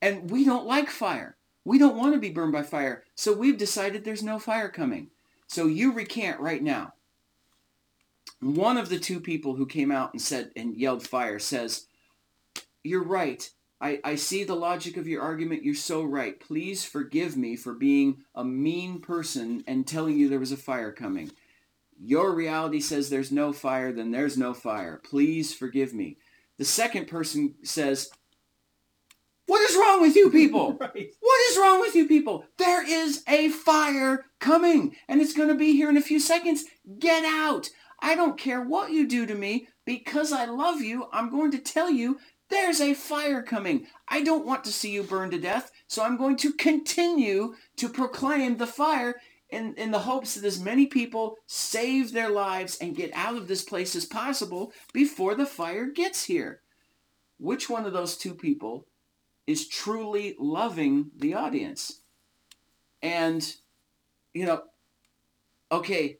[0.00, 1.36] and we don't like fire.
[1.64, 5.10] We don't want to be burned by fire so we've decided there's no fire coming.
[5.46, 6.94] So you recant right now.
[8.40, 11.86] One of the two people who came out and said and yelled fire says
[12.82, 13.48] you're right
[13.82, 17.74] I, I see the logic of your argument you're so right please forgive me for
[17.74, 21.32] being a mean person and telling you there was a fire coming
[22.04, 25.00] your reality says there's no fire, then there's no fire.
[25.04, 26.16] Please forgive me.
[26.58, 28.10] The second person says,
[29.46, 30.72] What is wrong with you people?
[30.80, 31.10] right.
[31.20, 32.44] What is wrong with you people?
[32.58, 36.64] There is a fire coming and it's going to be here in a few seconds.
[36.98, 37.70] Get out.
[38.00, 39.68] I don't care what you do to me.
[39.84, 42.20] Because I love you, I'm going to tell you
[42.52, 43.86] there's a fire coming.
[44.06, 47.88] I don't want to see you burn to death, so I'm going to continue to
[47.88, 49.16] proclaim the fire
[49.48, 53.48] in, in the hopes that as many people save their lives and get out of
[53.48, 56.60] this place as possible before the fire gets here.
[57.38, 58.86] Which one of those two people
[59.46, 62.02] is truly loving the audience?
[63.02, 63.54] And,
[64.32, 64.62] you know,
[65.70, 66.18] okay,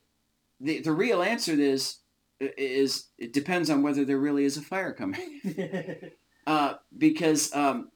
[0.59, 1.97] the, the real answer is
[2.39, 5.39] is it depends on whether there really is a fire coming.
[6.45, 7.89] uh, because um,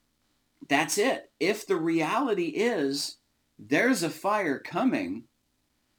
[0.67, 1.31] that's it.
[1.39, 3.17] If the reality is
[3.60, 5.23] there's a fire coming,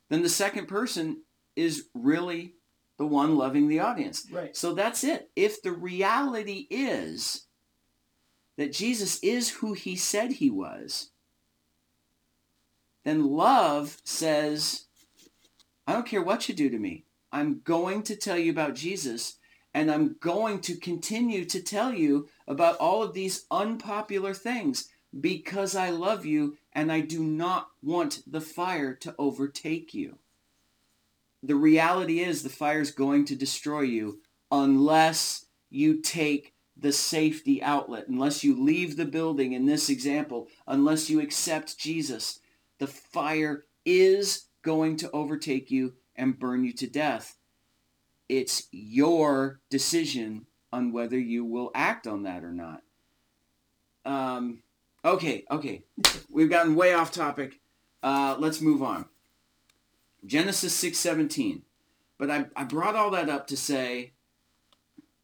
[0.08, 1.22] then the second person
[1.56, 2.54] is really
[2.98, 4.26] the one loving the audience.
[4.30, 4.56] Right.
[4.56, 5.30] So that's it.
[5.37, 7.46] If the reality is
[8.56, 11.11] that Jesus is who he said he was,
[13.04, 14.87] then love says,
[15.87, 17.04] I don't care what you do to me.
[17.32, 19.38] I'm going to tell you about Jesus
[19.78, 24.88] and I'm going to continue to tell you about all of these unpopular things
[25.20, 30.18] because I love you and I do not want the fire to overtake you.
[31.44, 34.18] The reality is the fire is going to destroy you
[34.50, 41.08] unless you take the safety outlet, unless you leave the building in this example, unless
[41.08, 42.40] you accept Jesus.
[42.80, 47.38] The fire is going to overtake you and burn you to death.
[48.28, 52.82] It's your decision on whether you will act on that or not.
[54.04, 54.62] Um,
[55.04, 55.82] okay, okay.
[56.30, 57.60] We've gotten way off topic.
[58.02, 59.06] Uh, let's move on.
[60.24, 61.62] Genesis 6.17.
[62.18, 64.12] But I, I brought all that up to say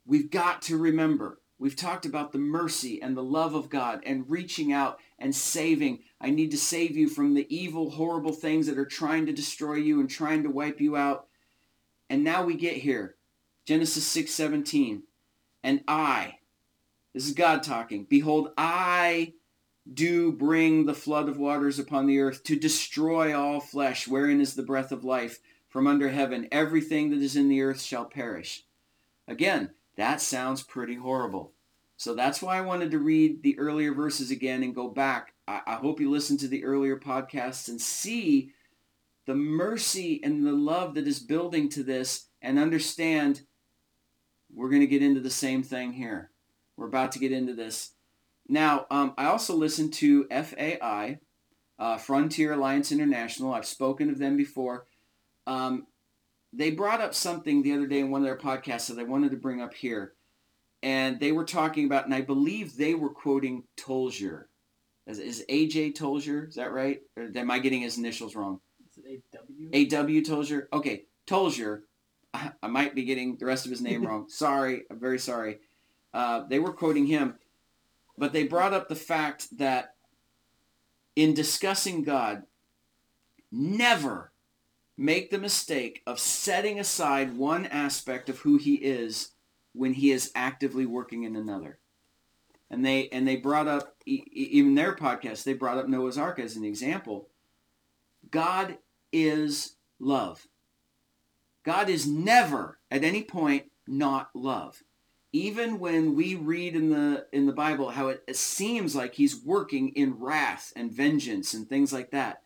[0.06, 1.40] we've got to remember.
[1.58, 6.00] We've talked about the mercy and the love of God and reaching out and saving.
[6.20, 9.74] I need to save you from the evil, horrible things that are trying to destroy
[9.74, 11.26] you and trying to wipe you out.
[12.14, 13.16] And now we get here.
[13.66, 15.02] Genesis 6:17.
[15.64, 16.38] And I,
[17.12, 19.32] this is God talking, behold, I
[19.92, 24.54] do bring the flood of waters upon the earth to destroy all flesh, wherein is
[24.54, 26.46] the breath of life from under heaven.
[26.52, 28.62] Everything that is in the earth shall perish.
[29.26, 31.50] Again, that sounds pretty horrible.
[31.96, 35.34] So that's why I wanted to read the earlier verses again and go back.
[35.48, 38.52] I, I hope you listen to the earlier podcasts and see
[39.26, 43.42] the mercy and the love that is building to this and understand
[44.52, 46.30] we're going to get into the same thing here.
[46.76, 47.92] We're about to get into this.
[48.48, 51.18] Now, um, I also listened to FAI,
[51.78, 53.54] uh, Frontier Alliance International.
[53.54, 54.86] I've spoken of them before.
[55.46, 55.86] Um,
[56.52, 59.30] they brought up something the other day in one of their podcasts that I wanted
[59.32, 60.12] to bring up here.
[60.82, 64.44] And they were talking about, and I believe they were quoting Tolger.
[65.06, 66.48] Is, is AJ Tolger?
[66.48, 67.00] Is that right?
[67.16, 68.60] Or am I getting his initials wrong?
[69.06, 69.68] AW?
[69.72, 70.66] AW Tolger?
[70.72, 71.82] Okay, Tolger.
[72.32, 74.26] I, I might be getting the rest of his name wrong.
[74.28, 75.58] Sorry, I'm very sorry.
[76.12, 77.34] Uh, they were quoting him,
[78.16, 79.94] but they brought up the fact that
[81.16, 82.44] in discussing God,
[83.50, 84.32] never
[84.96, 89.32] make the mistake of setting aside one aspect of who he is
[89.72, 91.78] when he is actively working in another.
[92.70, 95.44] And they and they brought up even their podcast.
[95.44, 97.28] They brought up Noah's Ark as an example.
[98.30, 98.78] God
[99.14, 100.46] is love.
[101.64, 104.82] God is never at any point not love.
[105.32, 109.88] Even when we read in the in the Bible how it, seems like he's working
[109.90, 112.42] in wrath and vengeance and things like that,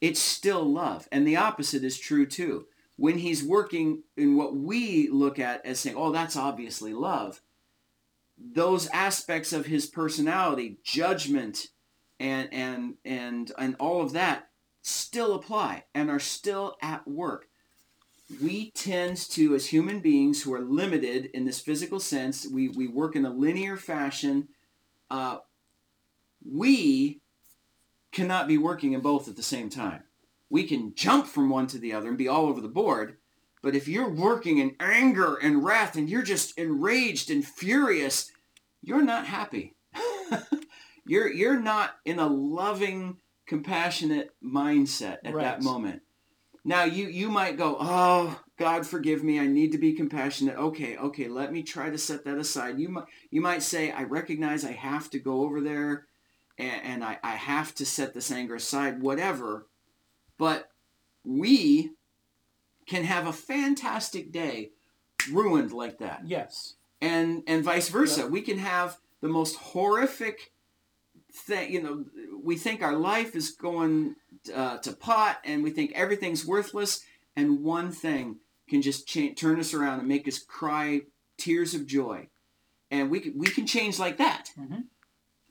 [0.00, 1.08] it's still love.
[1.10, 2.66] And the opposite is true too.
[2.96, 7.40] When he's working in what we look at as saying, oh, that's obviously love,
[8.38, 11.68] those aspects of his personality, judgment,
[12.20, 14.48] and and and and all of that
[14.86, 17.48] still apply and are still at work.
[18.42, 22.88] We tend to, as human beings who are limited in this physical sense, we, we
[22.88, 24.48] work in a linear fashion.
[25.10, 25.38] Uh,
[26.44, 27.20] we
[28.12, 30.02] cannot be working in both at the same time.
[30.50, 33.16] We can jump from one to the other and be all over the board,
[33.62, 38.30] but if you're working in anger and wrath and you're just enraged and furious,
[38.80, 39.74] you're not happy.
[41.06, 45.42] you're you're not in a loving, compassionate mindset at Right.
[45.42, 46.02] that moment.
[46.64, 49.38] Now you you might go, "Oh, God forgive me.
[49.38, 52.78] I need to be compassionate." Okay, okay, let me try to set that aside.
[52.80, 56.08] You might you might say, "I recognize I have to go over there
[56.58, 59.68] and, and I, I have to set this anger aside, whatever."
[60.38, 60.70] But
[61.24, 61.92] we
[62.86, 64.72] can have a fantastic day
[65.30, 66.74] ruined like that Yes.
[67.00, 68.22] and and vice versa.
[68.22, 68.30] Yep.
[68.30, 70.52] We can have the most horrific
[71.36, 71.72] thing.
[71.72, 72.04] You know,
[72.42, 74.16] we think our life is going
[74.54, 78.36] uh, to pot, and we think everything's worthless, and one thing
[78.68, 81.02] can just turn us around and make us cry
[81.36, 82.28] tears of joy,
[82.90, 84.52] and we can, we can change like that.
[84.58, 84.84] Mhm.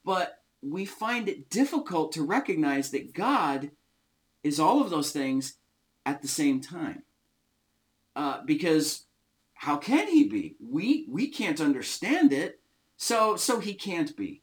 [0.04, 3.72] But we find it difficult to recognize that God
[4.44, 5.58] is all of those things
[6.06, 7.04] at the same time,
[8.16, 9.06] uh, because
[9.54, 10.56] how can he be?
[10.60, 12.60] We we can't understand it,
[12.98, 14.42] so so he can't be.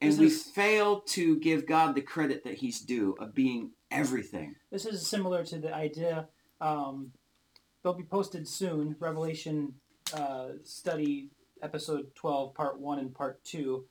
[0.00, 3.72] And This we is- fail to give God the credit that he's due of being
[3.90, 4.56] everything.
[4.70, 6.28] This is similar to the idea.
[6.60, 7.12] Um,
[7.82, 8.96] they'll be posted soon.
[9.00, 9.74] Revelation
[10.14, 11.30] uh, study
[11.62, 13.86] episode 12, part one and part two.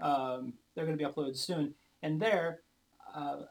[0.00, 1.74] Um, they're going to be uploaded soon.
[2.02, 2.60] And there,
[3.14, 3.42] uh,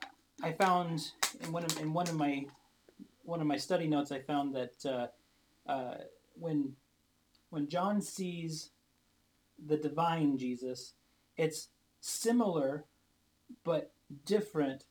[0.44, 2.46] I found in one of, in one of my
[3.24, 5.08] one of my study notes, I found that uh,
[5.72, 5.98] uh,
[6.38, 6.76] when
[7.52, 8.72] when John sees
[9.64, 10.94] the divine Jesus,
[11.38, 11.70] it's
[12.02, 12.86] similar
[13.64, 13.94] but
[14.26, 14.84] different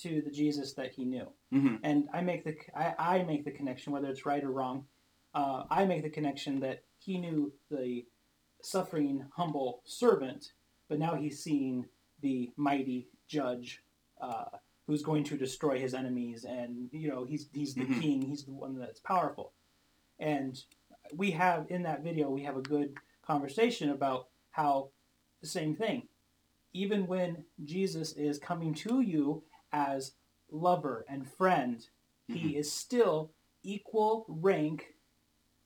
[0.00, 1.26] to the Jesus that he knew.
[1.50, 4.84] hmm And I make the I, I make the connection, whether it's right or wrong.
[5.34, 8.04] Uh, I make the connection that he knew the
[8.62, 10.52] suffering, humble servant,
[10.88, 11.86] but now he's seeing
[12.22, 13.82] the mighty judge
[14.20, 14.44] uh,
[14.86, 18.00] who's going to destroy his enemies, and you know he's he's the Mhm.
[18.00, 19.52] king, he's the one that's powerful.
[20.18, 20.62] And
[21.14, 24.90] we have in that video we have a good conversation about how
[25.40, 26.08] the same thing.
[26.78, 30.12] Even when Jesus is coming to you as
[30.48, 31.84] lover and friend,
[32.28, 33.32] he is still
[33.64, 34.94] equal rank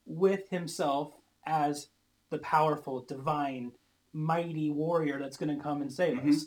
[0.06, 1.12] with himself
[1.46, 1.88] as
[2.30, 3.72] the powerful, divine,
[4.14, 6.30] mighty warrior that's going to come and save Mhm.
[6.34, 6.46] us.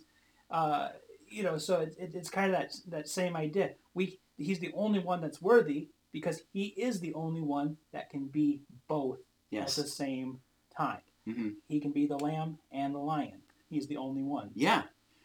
[0.50, 0.90] Uh,
[1.28, 3.76] you know, so it, it, it's kind of that that same idea.
[3.94, 8.28] We he's the only one that's worthy because he is the only one that can
[8.30, 9.20] be both
[9.52, 9.78] Yes.
[9.78, 10.42] at the same
[10.76, 11.02] time.
[11.26, 13.42] hmm He can be the lamb and the lion.
[13.70, 14.52] He's the only one.
[14.54, 14.84] Yeah.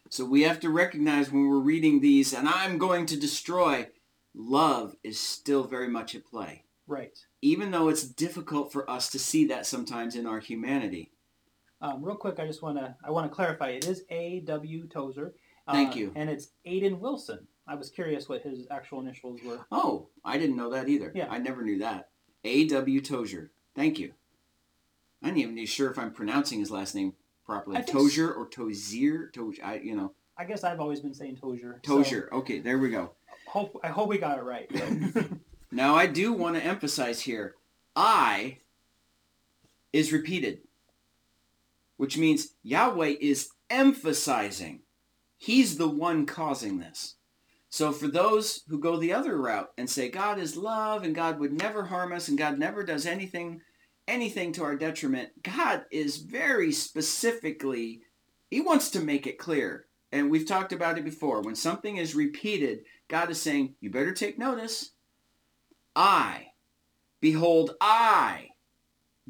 [0.09, 3.87] So we have to recognize when we're reading these, and I'm going to destroy,
[4.35, 6.65] love is still very much at play.
[6.87, 7.17] Right.
[7.41, 11.11] Even though it's difficult for us to see that sometimes in our humanity.
[11.79, 13.69] Um, real quick, I just want to I want to clarify.
[13.69, 14.41] It is A.
[14.41, 14.87] W.
[14.87, 15.33] Tozer.
[15.67, 16.11] uh, Thank you.
[16.15, 17.47] And it's Aiden Wilson.
[17.67, 19.65] I was curious what his actual initials were.
[19.71, 21.11] Oh, I didn't know that either.
[21.15, 21.27] Yeah.
[21.29, 22.09] I never knew that.
[22.43, 23.01] A.W.
[23.01, 23.51] Tozer.
[23.75, 24.13] Thank you.
[25.23, 27.13] I'm not even sure if I'm pronouncing his last name
[27.51, 27.81] properly.
[27.81, 29.31] Tozier or Tozier?
[29.31, 31.85] Tozier, I, you know, I guess I've always been saying Tozier.
[31.85, 33.11] so Okay, there we go.
[33.47, 34.69] hope I hope we got it right.
[35.71, 37.55] Now, I do want to emphasize here,
[37.95, 38.57] I
[39.93, 40.59] is repeated,
[41.95, 44.81] which means Yahweh is emphasizing.
[45.37, 47.15] He's the one causing this.
[47.69, 51.39] So for those who go the other route and say God is love and God
[51.39, 53.61] would never harm us and God never does anything
[54.11, 58.01] anything to our detriment, God is very specifically
[58.51, 59.85] he wants to make it clear.
[60.11, 61.41] And we've talked about it before.
[61.41, 64.91] When something is repeated, God is saying, you better take notice.
[65.95, 66.47] I,
[67.21, 68.49] behold, I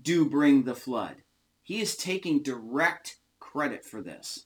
[0.02, 1.18] do bring the flood.
[1.62, 4.46] He is taking direct credit for this.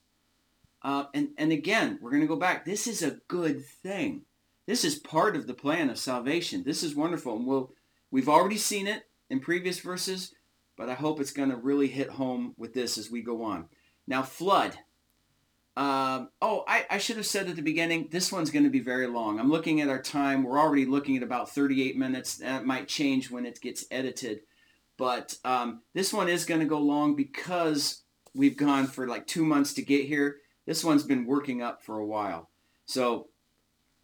[0.82, 2.66] Uh, and, and again, we're going to go back.
[2.66, 4.24] This is a good thing.
[4.68, 6.64] This is part of the plan of salvation.
[6.64, 7.38] This is wonderful.
[7.38, 7.72] And we'll,
[8.12, 10.34] we've already seen it in previous verses,
[10.78, 13.70] but I hope it's going to really hit home with this as we go on.
[14.08, 14.78] Now, flood.
[15.78, 18.80] Um, oh, I, I should have said at the beginning, this one's going to be
[18.80, 19.40] very long.
[19.40, 20.44] I'm looking at our time.
[20.44, 22.38] We're already looking at about 38 minutes.
[22.38, 24.42] That might change when it gets edited.
[24.98, 28.04] But um, this one is going to go long because
[28.34, 30.38] we've gone for like two months to get here.
[30.66, 32.50] This one's been working up for a while.
[32.86, 33.28] So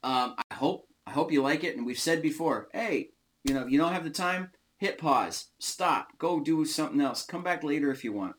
[0.03, 1.77] um, I hope I hope you like it.
[1.77, 3.09] And we've said before, hey,
[3.43, 4.51] you know, you don't have the time,
[4.81, 7.25] hit pause, stop, go do something else.
[7.25, 8.35] Come back later if you want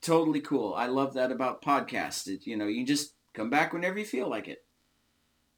[0.00, 0.74] totally cool.
[0.74, 2.28] I love that about podcasts.
[2.28, 4.64] It, you know, you just come back whenever you feel like it.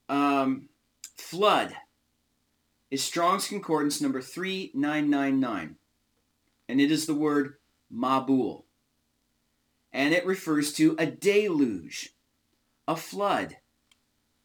[0.09, 0.69] Um,
[1.17, 1.75] flood
[2.91, 5.77] is Strong's Concordance number 3999.
[6.69, 7.55] And it is the word
[7.93, 8.65] Mabul.
[9.93, 12.11] And it refers to a deluge,
[12.87, 13.57] a flood.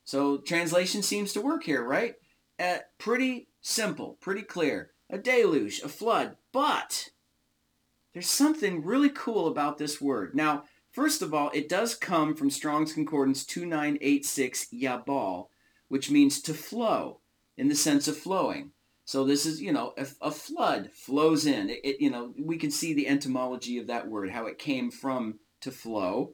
[0.03, 2.15] So translation seems to work here, right?
[2.59, 4.91] Uh, pretty simple, pretty clear.
[5.09, 6.37] A deluge, a flood.
[6.51, 7.09] But
[8.13, 10.33] there's something really cool about this word.
[10.35, 15.47] Now, first of all, it does come from Strong's Concordance 2986 Yabal,
[15.89, 17.19] which means to flow
[17.57, 18.71] in the sense of flowing.
[19.03, 21.69] So this is, you know, a, a flood flows in.
[21.69, 24.89] It, it, you know, we can see the etymology of that word, how it came
[24.89, 26.33] from to flow.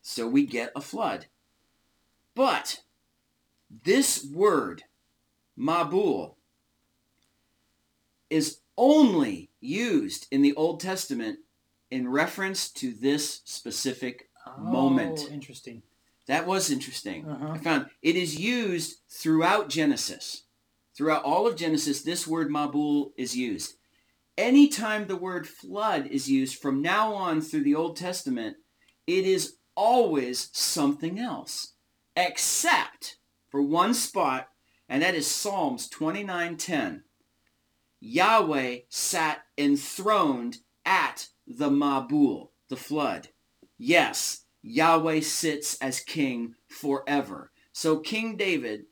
[0.00, 1.26] So we get a flood.
[2.34, 2.82] But
[3.84, 4.84] this word,
[5.58, 6.35] Mabul,
[8.30, 11.38] is only used in the Old Testament
[11.90, 15.20] in reference to this specific moment.
[15.22, 15.82] Oh, interesting.
[16.26, 17.28] That was interesting.
[17.28, 17.52] Uh-huh.
[17.52, 20.44] I found it is used throughout Genesis.
[20.96, 23.74] Throughout all of Genesis, this word Mabul is used.
[24.38, 28.56] Anytime the word flood is used from now on through the Old Testament,
[29.06, 31.74] it is always something else.
[32.16, 33.16] Except
[33.48, 34.48] for one spot,
[34.88, 37.02] and that is Psalms 29.10.
[38.06, 43.28] Yahweh sat enthroned at the Mabul, the flood.
[43.78, 47.50] Yes, Yahweh sits as king forever.
[47.72, 48.84] So King David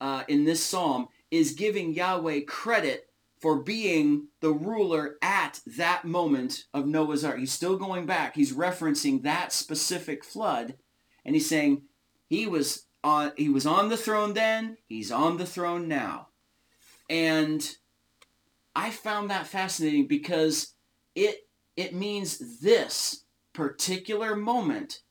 [0.00, 3.08] uh, in this psalm is giving Yahweh credit
[3.40, 7.38] for being the ruler at that moment of Noah's Ark.
[7.38, 8.34] He's still going back.
[8.34, 10.76] He's referencing that specific flood,
[11.26, 11.82] and he's saying
[12.26, 16.28] he was on he was on the throne then, he's on the throne now.
[17.10, 17.76] And
[18.74, 20.74] I found that fascinating because
[21.14, 25.02] it it means this particular moment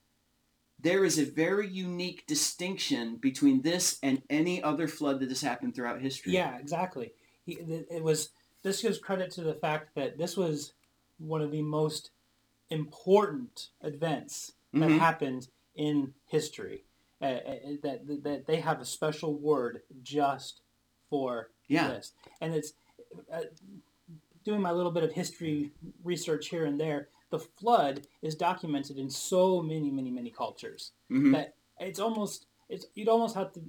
[0.79, 5.75] there is a very unique distinction between this and any other flood that has happened
[5.75, 6.33] throughout history.
[6.33, 7.13] Yeah, exactly.
[7.45, 8.29] He, it was
[8.63, 10.73] this gives credit to the fact that this was
[11.19, 12.09] one of the most
[12.69, 14.97] important events that Mhm.
[14.97, 16.83] happened in history.
[17.21, 20.61] Uh, uh, that that they have a special word just
[21.09, 21.89] for Yeah.
[21.89, 22.73] this, and it's
[24.43, 25.71] doing my little bit of history
[26.03, 27.09] research here and there.
[27.29, 31.33] The flood is documented in so many, many, many cultures Mhm.
[31.33, 33.61] that it's almost it's you'd almost have to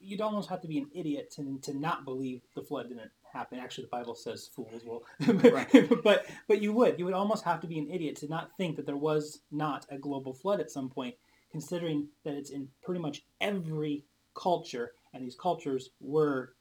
[0.00, 3.58] you'd almost have to be an idiot to, to not believe the flood didn't happen.
[3.58, 5.04] Actually, the Bible says fools will,
[6.02, 8.76] but but you would you would almost have to be an idiot to not think
[8.76, 11.14] that there was not a global flood at some point,
[11.50, 16.54] considering that it's in pretty much every culture, and these cultures were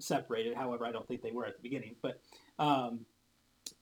[0.00, 0.54] separated.
[0.56, 2.20] However, I don't think they were at the beginning, but
[2.58, 3.00] um,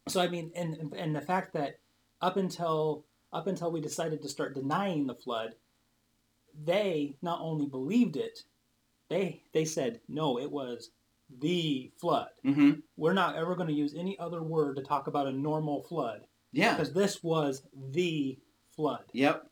[0.09, 1.79] so I mean, and and the fact that
[2.21, 5.55] up until up until we decided to start denying the flood,
[6.65, 8.41] they not only believed it,
[9.09, 10.91] they they said no, it was
[11.41, 12.31] the flood.
[12.45, 12.83] Mhm.
[12.97, 16.27] We're not ever going to use any other word to talk about a normal flood
[16.53, 16.73] Yeah.
[16.75, 18.39] because this was the
[18.75, 19.05] flood.
[19.13, 19.51] Yep.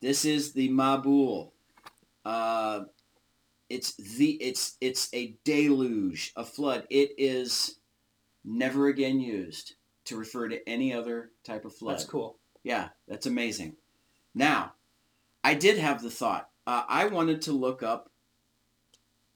[0.00, 1.50] This is the Mabul.
[2.24, 2.84] Uh,
[3.68, 6.86] it's the it's it's a deluge, a flood.
[6.90, 7.78] It is
[8.44, 9.74] never again used
[10.06, 11.94] to refer to any other type of flood.
[11.94, 12.38] That's cool.
[12.62, 13.76] Yeah, that's amazing.
[14.34, 14.72] Now,
[15.44, 16.48] I did have the thought.
[16.66, 18.10] Uh, I wanted to look up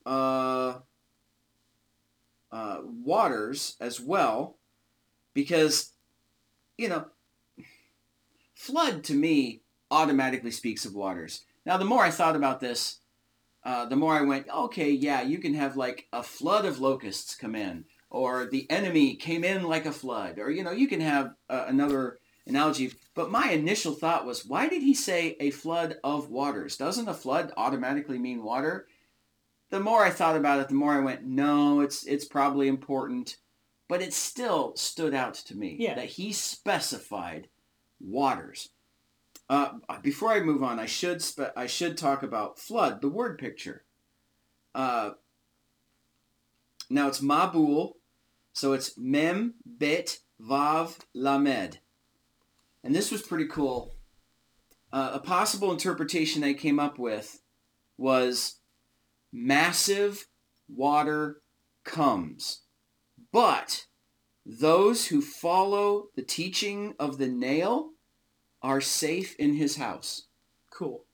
[0.05, 0.79] uh,
[2.51, 4.59] uh, waters as well
[5.35, 5.93] because,
[6.77, 7.07] you know,
[8.55, 11.45] flood to me automatically speaks of waters.
[11.65, 13.01] Now, the more I thought about this,
[13.65, 17.35] uh, the more I went, okay, yeah, you can have like a flood of locusts
[17.35, 21.01] come in, or the enemy came in like a flood, or, you know, you can
[21.01, 22.93] have uh, another analogy.
[23.15, 26.77] But my initial thought was, why did he say a flood of waters?
[26.77, 28.87] Doesn't a flood automatically mean water?
[29.71, 33.37] The more I thought about it, the more I went, no, it's it's probably important,
[33.89, 35.95] but it still stood out to me Yeah.
[35.95, 37.49] that he specified
[38.01, 38.69] waters.
[39.49, 43.39] Uh, before I move on, I should spe- I should talk about flood, the word
[43.39, 43.85] picture.
[44.75, 45.11] Uh,
[46.89, 47.93] now it's Mabul,
[48.53, 51.79] so it's Mem Bet Vav Lamed,
[52.83, 53.95] and this was pretty cool.
[54.93, 57.41] Uh, a possible interpretation I came up with
[57.97, 58.61] was
[59.33, 60.27] massive
[60.69, 61.43] water
[61.85, 62.63] comes,
[63.33, 63.87] but
[64.45, 67.91] those who follow the teaching of the nail
[68.63, 70.27] are safe in his house.
[70.71, 71.05] Cool.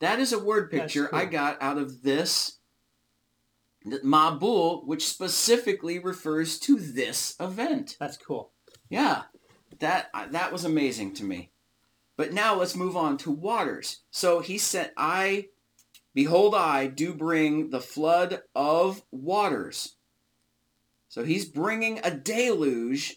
[0.00, 1.18] That is a word picture cool.
[1.18, 2.58] I got out of this
[3.84, 7.96] th- Mabul, which specifically refers to this event.
[7.98, 8.50] That's cool.
[8.88, 9.22] Yeah,
[9.80, 11.50] that uh, that was amazing to me.
[12.16, 14.02] But now let's move on to waters.
[14.10, 15.48] So he said, "I,
[16.14, 19.96] behold, I do bring the flood of waters."
[21.08, 23.16] So he's bringing a deluge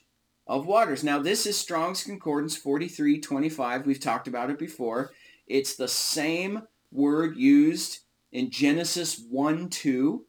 [0.51, 1.01] of waters.
[1.01, 3.85] Now this is Strong's Concordance 4325.
[3.85, 5.11] We've talked about it before.
[5.47, 7.99] It's the same word used
[8.33, 10.25] in Genesis 1 2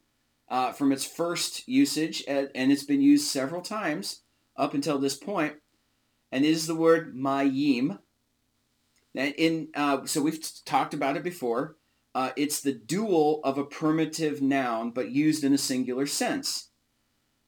[0.47, 4.21] uh, from its first usage, and, and it's been used several times
[4.55, 5.55] up until this point,
[6.31, 7.99] and is the word mayim.
[9.15, 11.75] And in uh, so we've talked about it before.
[12.15, 16.69] Uh, it's the dual of a primitive noun, but used in a singular sense.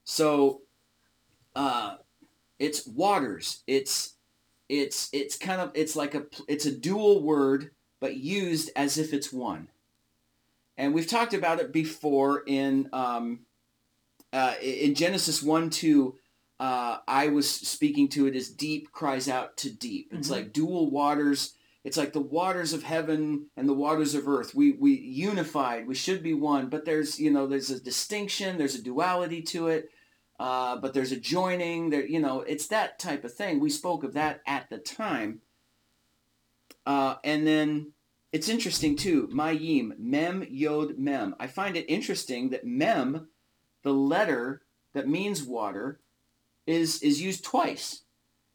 [0.04, 0.64] So,
[1.56, 1.98] uh,
[2.60, 3.62] it's waters.
[3.68, 4.14] It's
[4.70, 9.14] it's it's kind of it's like a it's a dual word, but used as if
[9.14, 9.68] it's one.
[10.78, 13.42] And we've talked about it before in um,
[14.34, 16.16] uh, in Genesis one two.
[16.60, 20.10] Uh, I was speaking to it as deep cries out to deep.
[20.14, 20.32] It's Mhm.
[20.32, 21.54] like dual waters.
[21.84, 24.56] It's like the waters of heaven and the waters of earth.
[24.56, 25.86] We we unified.
[25.86, 28.58] We should be one, but there's you know there's a distinction.
[28.58, 29.92] There's a duality to it.
[30.40, 31.90] Uh, but there's a joining.
[31.90, 33.60] There you know it's that type of thing.
[33.60, 35.42] We spoke of that at the time.
[36.86, 37.94] Uh, and then
[38.32, 39.30] it's interesting too.
[39.34, 41.36] Mayim, mem, yod, mem.
[41.40, 43.30] I find it interesting that mem,
[43.84, 44.64] the letter
[44.94, 46.00] that means water,
[46.68, 48.02] is is used twice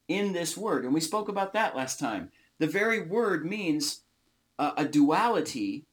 [0.09, 2.31] in this word, and we spoke about that last time.
[2.59, 4.03] The very word means
[4.59, 5.87] uh, a duality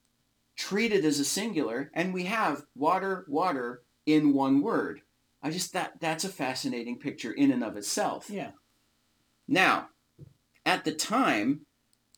[0.57, 5.01] treated as a singular, and we have water, water in one word.
[5.47, 8.29] I just that that's a fascinating picture in and of itself.
[8.29, 8.51] Yeah.
[9.47, 9.87] Now,
[10.65, 11.61] at the time,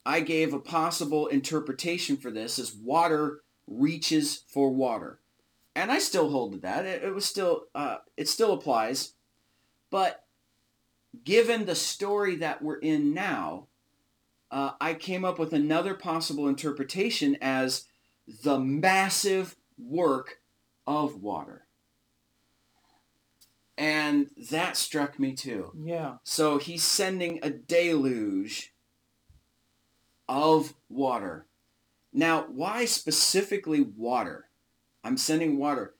[0.03, 5.19] I gave a possible interpretation for this as water reaches for water,
[5.75, 6.87] and I still hold to that.
[6.87, 9.13] It, it was still uh, it still applies,
[9.91, 10.23] but
[11.23, 13.67] given the story that we're in now,
[14.49, 17.85] uh, I came up with another possible interpretation as
[18.43, 20.39] the massive work
[20.87, 21.67] of water.
[23.79, 25.71] And that struck me too.
[25.81, 26.15] Yeah.
[26.23, 28.73] So he's sending a deluge
[30.27, 31.47] of water.
[32.11, 34.49] Now, why specifically water?
[35.01, 35.95] I'm sending water.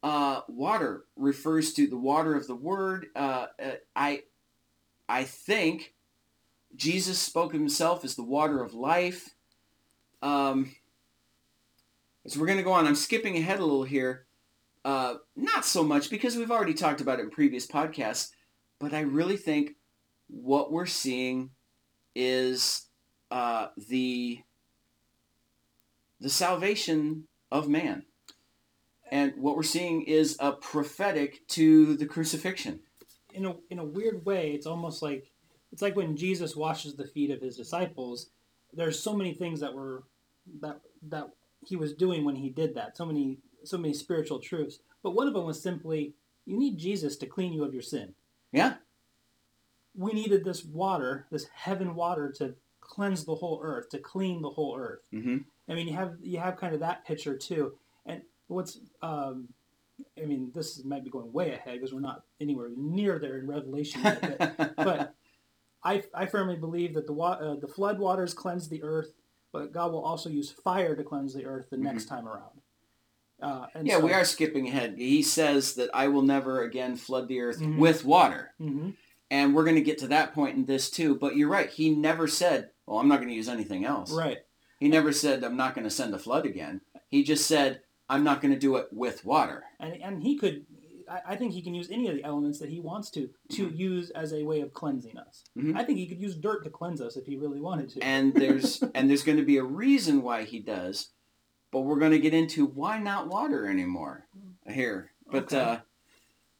[0.00, 3.06] Uh, water refers to the water of the word.
[3.16, 4.22] Uh, uh, I,
[5.08, 5.92] I think
[6.76, 9.34] Jesus spoke of himself as the water of life.
[10.22, 10.76] Um,
[12.28, 12.86] so we're going to go on.
[12.86, 14.26] I'm skipping ahead a little here.
[14.84, 18.30] Uh, not so much because we've already talked about it in previous podcasts,
[18.78, 19.76] but I really think
[20.28, 21.50] what we're seeing
[22.14, 22.86] is
[23.30, 24.40] uh, the
[26.20, 28.04] the salvation of man,
[29.10, 32.80] and what we're seeing is a prophetic to the crucifixion.
[33.32, 35.32] In a in a weird way, it's almost like
[35.72, 38.30] it's like when Jesus washes the feet of his disciples.
[38.72, 40.04] There's so many things that were
[40.60, 41.30] that that
[41.66, 42.96] he was doing when he did that.
[42.96, 44.78] So many so many spiritual truths.
[45.02, 46.14] But one of them was simply,
[46.46, 48.14] you need Jesus to clean you of your sin.
[48.52, 48.74] Yeah.
[49.96, 54.50] We needed this water, this heaven water, to cleanse the whole earth, to clean the
[54.50, 55.02] whole earth.
[55.12, 55.38] Mm-hmm.
[55.68, 57.74] I mean, you have you have kind of that picture too.
[58.06, 59.48] And what's um,
[60.20, 63.46] I mean, this might be going way ahead because we're not anywhere near there in
[63.46, 64.38] Revelation yet.
[64.56, 65.14] But, but
[65.84, 69.12] I, I firmly believe that the wa- uh, the flood waters cleanse the earth,
[69.52, 71.84] but God will also use fire to cleanse the earth the Mm-hmm.
[71.84, 72.60] next time around.
[73.44, 74.94] Uh, and Yeah, so, we are skipping ahead.
[74.96, 77.78] He says that I will never again flood the earth Mhm.
[77.78, 78.52] with water.
[78.58, 78.90] hmm
[79.30, 81.14] And we're going to get to that point in this too.
[81.16, 81.68] But you're right.
[81.70, 84.12] He never said, well, I'm not going to use anything else.
[84.12, 84.38] Right.
[84.80, 86.80] He never said, I'm not going to send a flood again.
[87.08, 89.64] He just said, I'm not going to do it with water.
[89.80, 90.66] and and he could
[91.06, 93.66] I, I think he can use any of the elements that he wants to to
[93.66, 93.76] Mm-hmm.
[93.76, 95.76] use as a way of cleansing us Mhm.
[95.76, 98.32] i think he could use dirt to cleanse us if he really wanted to And
[98.34, 101.10] there's and there's going to be a reason why he does.
[101.74, 104.26] But we're going to get into why not water anymore
[104.64, 105.10] here.
[105.28, 105.58] But Okay.
[105.60, 105.78] uh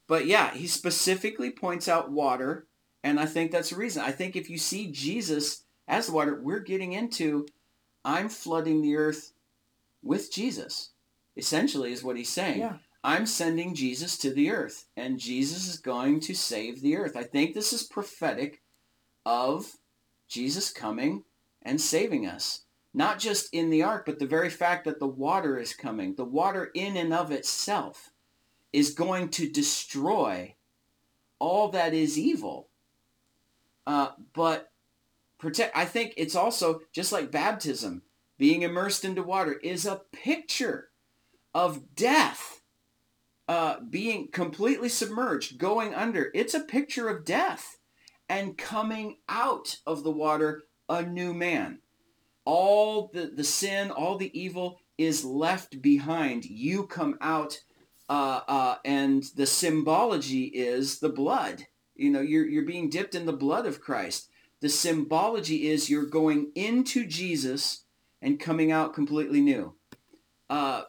[0.08, 2.66] but yeah, he specifically points out water
[3.04, 4.02] and I think that's the reason.
[4.02, 7.46] I think if you see Jesus as water, we're getting into
[8.04, 9.32] I'm flooding the earth
[10.02, 10.90] with Jesus.
[11.36, 12.58] Essentially is what he's saying.
[12.58, 17.16] yeah I'm sending Jesus to the earth, and Jesus is going to save the earth.
[17.16, 18.62] I think this is prophetic
[19.26, 19.76] of
[20.26, 21.24] Jesus coming
[21.62, 22.63] and saving us.
[22.95, 26.14] Not just in the ark, but the very fact that the water is coming.
[26.14, 28.11] The water in and of itself
[28.72, 30.55] is going to destroy
[31.40, 32.68] all that is evil.
[33.86, 34.70] Uh, but
[35.38, 35.76] protect.
[35.76, 38.03] I think it's also just like baptism,
[38.38, 40.90] being immersed into water is a picture
[41.53, 42.62] of death
[43.47, 46.30] uh, being completely submerged, going under.
[46.34, 47.78] It's a picture of death
[48.28, 51.80] and coming out of the water a new man.
[52.45, 56.45] All the, the sin, all the evil is left behind.
[56.45, 57.61] You come out,
[58.09, 61.66] uh, uh, and the symbology is the blood.
[61.95, 64.28] You know, you're, you're being dipped in the blood of Christ.
[64.61, 67.84] The symbology is you're going into Jesus
[68.20, 69.74] and coming out completely new.
[70.49, 70.82] Uh,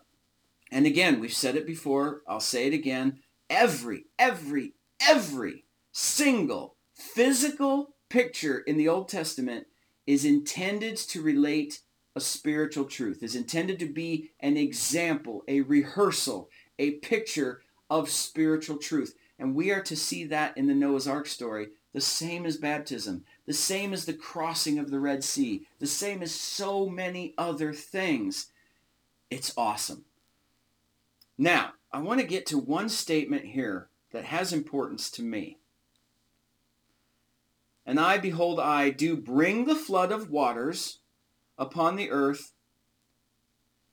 [0.71, 2.21] and again, we've said it before.
[2.27, 3.19] I'll say it again.
[3.49, 9.67] Every, every, every single physical picture in the Old Testament
[10.07, 11.81] is intended to relate
[12.15, 16.49] a spiritual truth, is intended to be an example, a rehearsal,
[16.79, 19.15] a picture of spiritual truth.
[19.37, 23.23] And we are to see that in the Noah's Ark story, the same as baptism,
[23.45, 27.73] the same as the crossing of the Red Sea, the same as so many other
[27.73, 28.47] things.
[29.29, 30.05] It's awesome.
[31.37, 35.57] Now, I want to get to one statement here that has importance to me.
[37.85, 40.99] And I, behold, I do bring the flood of waters
[41.57, 42.53] upon the earth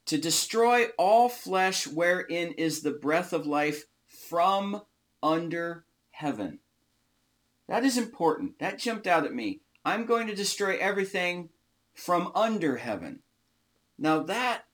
[0.06, 4.82] to destroy all flesh wherein is the breath of life from
[5.22, 6.58] under heaven.
[7.68, 8.58] That is important.
[8.58, 9.60] That jumped out at me.
[9.84, 11.50] I'm going to destroy everything
[11.94, 13.20] from under heaven.
[13.98, 14.64] Now that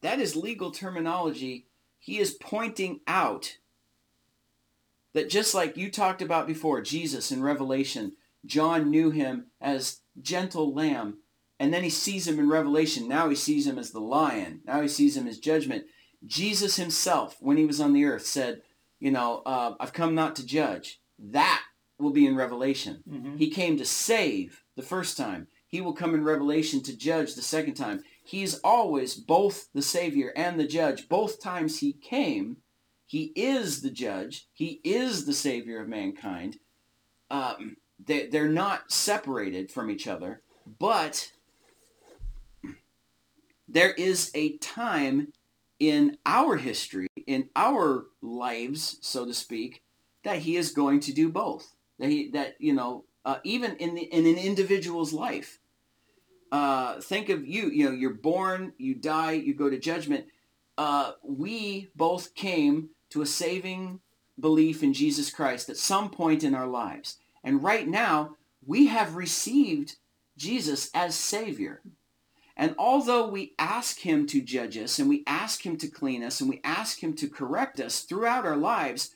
[0.00, 1.66] that is legal terminology.
[1.98, 3.58] He is pointing out
[5.16, 8.12] that just like you talked about before, Jesus in Revelation,
[8.44, 11.20] John knew him as gentle lamb,
[11.58, 13.08] and then he sees him in Revelation.
[13.08, 14.60] Now he sees him as the lion.
[14.66, 15.86] Now he sees him as judgment.
[16.26, 18.60] Jesus himself, when he was on the earth, said,
[19.00, 21.00] you know, uh, I've come not to judge.
[21.18, 21.62] That
[21.98, 23.02] will be in Revelation.
[23.08, 23.38] Mhm.
[23.38, 25.48] He came to save the first time.
[25.66, 28.04] He will come in Revelation to judge the second time.
[28.22, 31.08] He's always both the Savior and the judge.
[31.08, 32.58] Both times he came,
[33.06, 34.48] he is the judge.
[34.52, 36.58] He is the Savior of mankind.
[37.30, 40.42] Um, they, they're not separated from each other,
[40.78, 41.32] but
[43.68, 45.32] there is a time
[45.78, 49.82] in our history, in our lives, so to speak,
[50.24, 51.74] that he is going to do both.
[51.98, 55.58] That he, that you know, uh, even in the in an individual's life.
[56.52, 57.70] Uh, think of you.
[57.70, 60.26] You know, you're born, you die, you go to judgment.
[60.78, 64.00] Uh, we both came to a saving
[64.38, 69.16] belief in Jesus Christ at some point in our lives, and right now we have
[69.16, 69.96] received
[70.36, 71.80] Jesus as Savior.
[72.56, 76.40] And although we ask him to judge us and we ask him to clean us
[76.40, 79.10] and we ask him to correct us throughout our lives,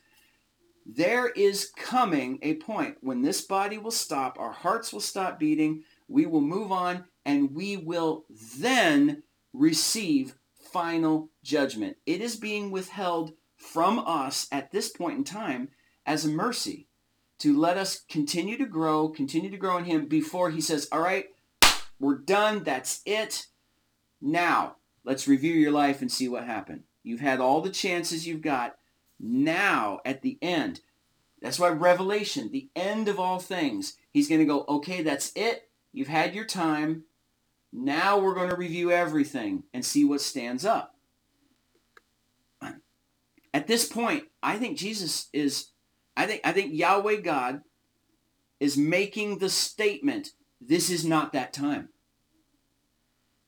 [0.84, 5.84] there is coming a point when this body will stop, our hearts will stop beating,
[6.08, 8.24] we will move on, and we will
[8.58, 9.22] then
[9.52, 11.96] receive final judgment.
[12.06, 15.68] It is being withheld from us at this point in time
[16.06, 16.88] as a mercy
[17.38, 21.00] to let us continue to grow, continue to grow in him before he says, all
[21.00, 21.26] right,
[21.98, 22.64] we're done.
[22.64, 23.46] That's it.
[24.20, 26.84] Now, let's review your life and see what happened.
[27.02, 28.76] You've had all the chances you've got.
[29.18, 30.80] Now, at the end,
[31.42, 35.68] that's why Revelation, the end of all things, he's going to go, okay, that's it.
[35.92, 37.04] You've had your time.
[37.72, 40.94] Now we're going to review everything and see what stands up.
[43.52, 45.70] At this point, I think Jesus is,
[46.16, 47.62] I think, I think Yahweh God
[48.60, 50.30] is making the statement,
[50.60, 51.88] this is not that time.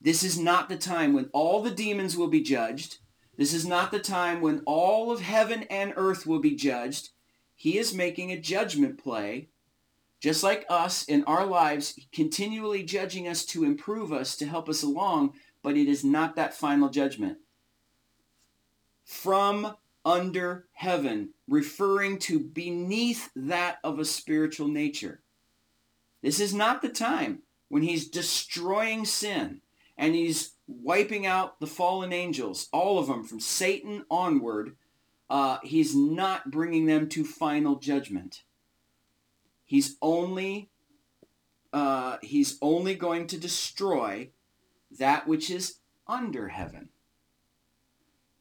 [0.01, 2.97] This is not the time when all the demons will be judged.
[3.37, 7.09] This is not the time when all of heaven and earth will be judged.
[7.55, 9.47] He is making a judgment play,
[10.19, 14.83] just like us in our lives, continually judging us to improve us, to help us
[14.83, 17.37] along, but it is not that final judgment.
[19.05, 19.75] From
[20.05, 25.21] under heaven, referring to beneath that of a spiritual nature.
[26.21, 29.61] This is not the time when he's destroying sin
[29.97, 34.75] and he's wiping out the fallen angels, all of them from Satan onward.
[35.29, 38.43] Uh, he's not bringing them to final judgment.
[39.65, 40.69] He's only
[41.71, 44.29] uh, he's only going to destroy
[44.99, 45.77] that which is
[46.07, 46.89] under heaven.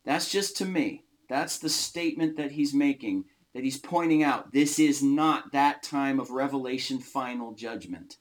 [0.04, 1.04] That's just to me.
[1.32, 3.24] That's the statement that he's making,
[3.54, 4.52] that he's pointing out.
[4.52, 8.18] This is not that time of revelation final judgment.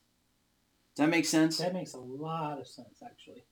[0.96, 1.58] Does that make sense?
[1.58, 3.44] That makes a lot of sense, actually.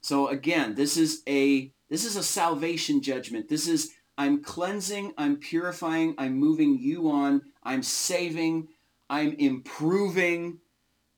[0.00, 3.48] So again, this is a this is a salvation judgment.
[3.48, 8.66] This is I'm cleansing, I'm purifying, I'm moving you on, I'm saving,
[9.08, 10.58] I'm improving.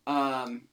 [0.06, 0.68] Um,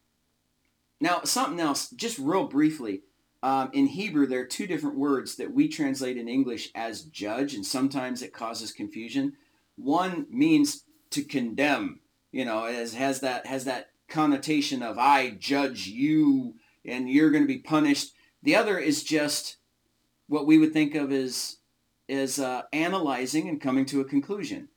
[1.00, 3.04] now, something else, just real briefly.
[3.44, 7.54] Um, in Hebrew, there are two different words that we translate in English as judge,
[7.54, 9.34] and sometimes it causes confusion.
[9.76, 12.00] One means to condemn,
[12.32, 17.44] you know, it has that has that connotation of I judge you and you're going
[17.44, 18.14] to be punished.
[18.44, 19.58] The other is just
[20.28, 21.58] what we would think of as
[22.08, 24.70] is uh, analyzing and coming to a conclusion.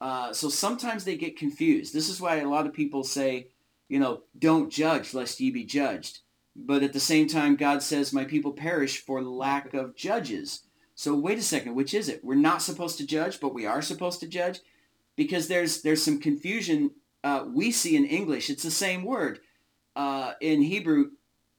[0.00, 1.94] Uh, so sometimes they get confused.
[1.94, 3.48] This is why a lot of people say,
[3.88, 6.20] you know, don't judge lest ye be judged.
[6.54, 10.64] But at the same time, God says, my people perish for lack of judges.
[10.94, 12.22] So wait a second, which is it?
[12.22, 14.60] We're not supposed to judge, but we are supposed to judge?
[15.16, 16.90] Because there's there's some confusion
[17.24, 18.50] uh, we see in English.
[18.50, 19.40] It's the same word.
[19.96, 21.10] Uh, in Hebrew,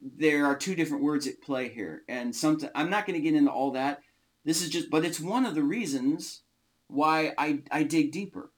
[0.01, 2.03] there are two different words at play here.
[2.07, 4.01] And sometimes, I'm not going to get into all that.
[4.45, 6.41] This is just, but it's one of the reasons
[6.87, 8.51] why I, I dig deeper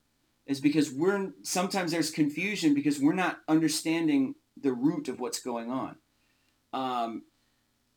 [0.47, 5.69] is because we're, sometimes there's confusion because we're not understanding the root of what's going
[5.71, 5.97] on.
[6.76, 7.23] Um,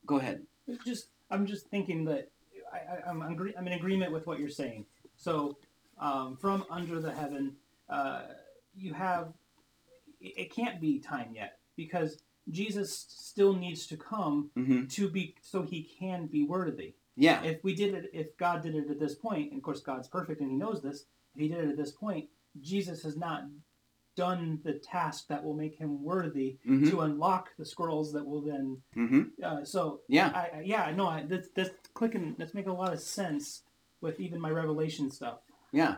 [0.07, 0.43] go ahead.
[0.85, 2.31] Just I'm just thinking that
[2.73, 4.87] I, I, I'm I'm in agreement with what you're saying.
[5.17, 5.59] So
[5.99, 7.57] um, from under the heaven,
[7.89, 8.23] uh,
[8.75, 9.33] you have
[10.21, 15.35] it, it can't be time yet because Jesus still needs to come hmm to be
[15.43, 16.95] so he can be worthy.
[17.17, 17.43] Yeah.
[17.43, 20.07] If we did it, if God did it at this point, and of course God's
[20.09, 21.05] perfect and He knows this.
[21.35, 22.27] If He did it at this point,
[22.61, 23.45] Jesus has not
[24.19, 28.43] done the task that will make him worthy hmm to unlock the scrolls that will
[28.43, 28.67] then.
[28.95, 30.29] hmm Uh, so Yeah.
[30.35, 32.35] I, I yeah, no, I, that's, that's clicking.
[32.39, 33.63] That's making a lot of sense
[34.01, 35.39] with even my Revelation stuff.
[35.73, 35.97] Yeah.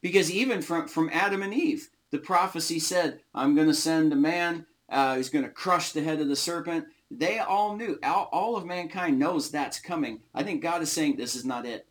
[0.00, 4.16] Because even from, from Adam and Eve, the prophecy said, I'm going to send a
[4.16, 6.86] man uh, who's going to crush the head of the serpent.
[7.10, 7.98] They all knew.
[8.02, 10.20] All, all of mankind knows that's coming.
[10.34, 11.86] I think God is saying, this is not it.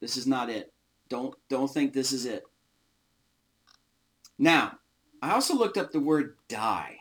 [0.00, 0.72] This is not it.
[1.08, 2.42] Don't don't think this is it.
[4.38, 4.78] Now,
[5.22, 6.98] I also looked up the word die.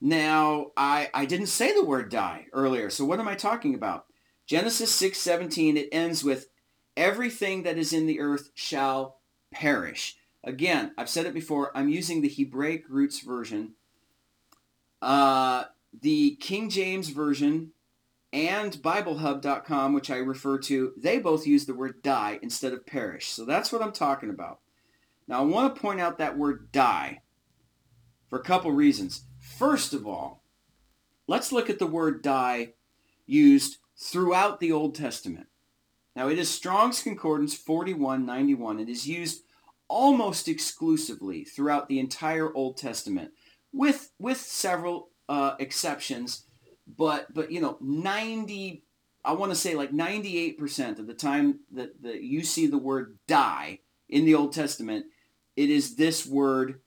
[0.00, 4.06] Now, I, I didn't say the word die earlier, so what am I talking about?
[4.46, 6.48] Genesis 6:17 it ends with
[6.96, 10.16] everything that is in the earth shall perish.
[10.42, 13.74] Again, I've said it before, I'm using the Hebraic roots version.
[15.00, 15.64] Uh,
[15.98, 17.72] the King James version
[18.32, 23.28] and BibleHub.com, which I refer to, they both use the word die instead of perish.
[23.28, 24.58] So that's what I'm talking about.
[25.26, 27.22] Now, I want to point out that word die
[28.28, 29.24] for a couple reasons.
[29.38, 30.44] First of all,
[31.26, 32.74] let's look at the word die
[33.26, 35.46] used throughout the Old Testament.
[36.16, 38.80] Now, it is Strong's Concordance 4191.
[38.80, 39.42] It is used
[39.88, 43.32] almost exclusively throughout the entire Old Testament,
[43.72, 46.44] with with several uh, exceptions.
[46.86, 48.84] But but you know, 90,
[49.24, 53.18] I want to say like 98% of the time that, that you see the word
[53.26, 55.06] die in the Old Testament,
[55.56, 56.80] it is this word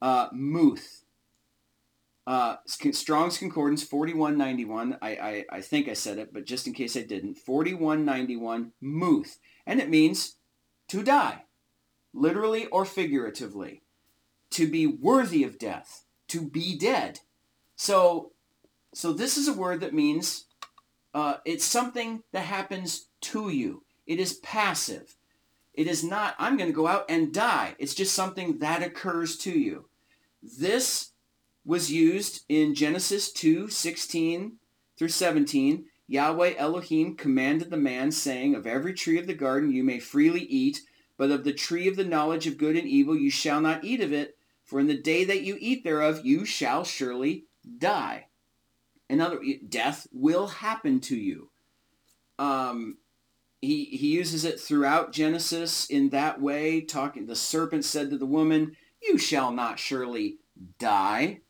[0.00, 1.04] uh, muth.
[2.26, 4.98] Uh, Strong's Concordance 4191.
[5.00, 7.38] I, I, I think I said it, but just in case I didn't.
[7.38, 9.38] 4191 muth.
[9.66, 10.36] And it means
[10.88, 11.44] to die,
[12.12, 13.82] literally or figuratively.
[14.50, 17.20] To be worthy of death, to be dead.
[17.76, 18.32] So,
[18.92, 20.46] so this is a word that means
[21.14, 23.84] uh, it's something that happens to you.
[24.06, 25.16] It is passive.
[25.78, 27.76] It is not, I'm going to go out and die.
[27.78, 29.88] It's just something that occurs to you.
[30.42, 31.12] This
[31.64, 34.56] was used in Genesis 2, 16
[34.98, 35.84] through 17.
[36.08, 40.40] Yahweh Elohim commanded the man, saying, Of every tree of the garden you may freely
[40.40, 40.80] eat,
[41.16, 44.00] but of the tree of the knowledge of good and evil you shall not eat
[44.00, 47.44] of it, for in the day that you eat thereof you shall surely
[47.78, 48.26] die.
[49.08, 51.50] In other death will happen to you.
[52.36, 52.96] Um,
[53.60, 58.26] he, he uses it throughout Genesis in that way, talking, the serpent said to the
[58.26, 60.38] woman, you shall not surely
[60.78, 61.40] die.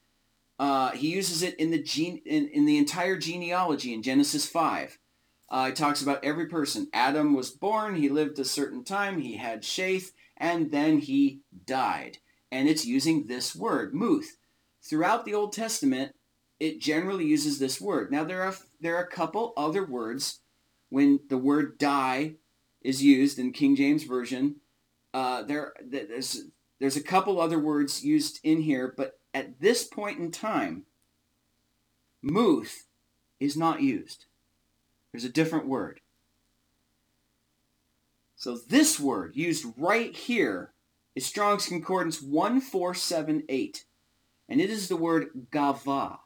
[0.59, 4.99] Uh, he uses it in the gene in, in the entire genealogy in Genesis 5.
[5.51, 6.89] Uh, he talks about every person.
[6.93, 12.19] Adam was born, he lived a certain time, he had Sheth, and then he died.
[12.51, 14.37] And it's using this word, muth.
[14.83, 16.15] Throughout the Old Testament,
[16.59, 18.11] it generally uses this word.
[18.11, 20.41] Now there are there are a couple other words
[20.89, 22.35] when the word die
[22.83, 24.57] is used in King James Version.
[25.13, 26.45] Uh, there there's
[26.81, 30.85] there's a couple other words used in here, but at this point in time,
[32.23, 32.87] muth
[33.41, 34.27] is not used.
[35.13, 36.01] There's a different word.
[38.37, 40.73] So this word used right here
[41.17, 43.85] is Strong's Concordance 1478,
[44.49, 46.21] and it is the word gava.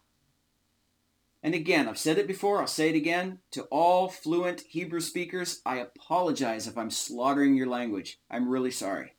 [1.42, 3.38] And again, I've said it before, I'll say it again.
[3.52, 8.20] To all fluent Hebrew speakers, I apologize if I'm slaughtering your language.
[8.30, 9.16] I'm really sorry.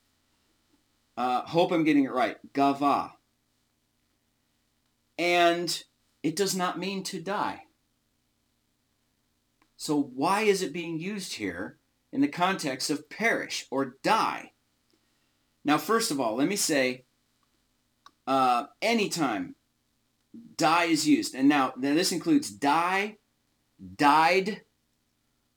[1.17, 2.38] Uh, hope I'm getting it right.
[2.53, 3.11] Gava.
[5.19, 5.84] And
[6.24, 7.63] it does not mean to die.
[9.76, 11.78] So why is it being used here
[12.13, 14.53] in the context of perish or die?
[15.65, 17.03] Now, first of all, let me say,
[18.26, 19.55] uh, anytime
[20.57, 23.17] die is used, and now, now this includes die,
[23.95, 24.61] died,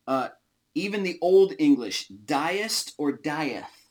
[0.05, 0.29] uh,
[0.75, 3.89] even the Old English, diest or dieth.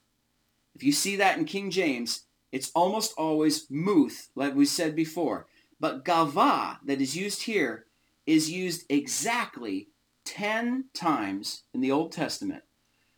[0.74, 5.46] If you see that in King James, it's almost always muth, like we said before.
[5.80, 7.86] But gava, that is used here,
[8.26, 9.88] is used exactly
[10.24, 12.62] 10 times in the Old Testament.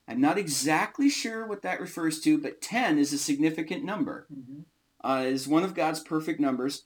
[0.07, 4.27] I'm not exactly sure what that refers to, but 10 is a significant number.
[4.33, 4.61] Mm-hmm.
[5.05, 6.85] Uh, it is one of God's perfect numbers.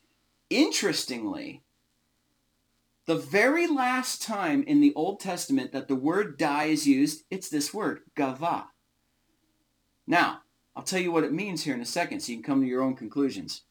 [0.52, 1.62] Interestingly,
[3.06, 7.48] the very last time in the Old Testament that the word die is used, it's
[7.48, 8.66] this word, gava.
[10.06, 10.40] Now,
[10.76, 12.66] I'll tell you what it means here in a second so you can come to
[12.66, 13.62] your own conclusions.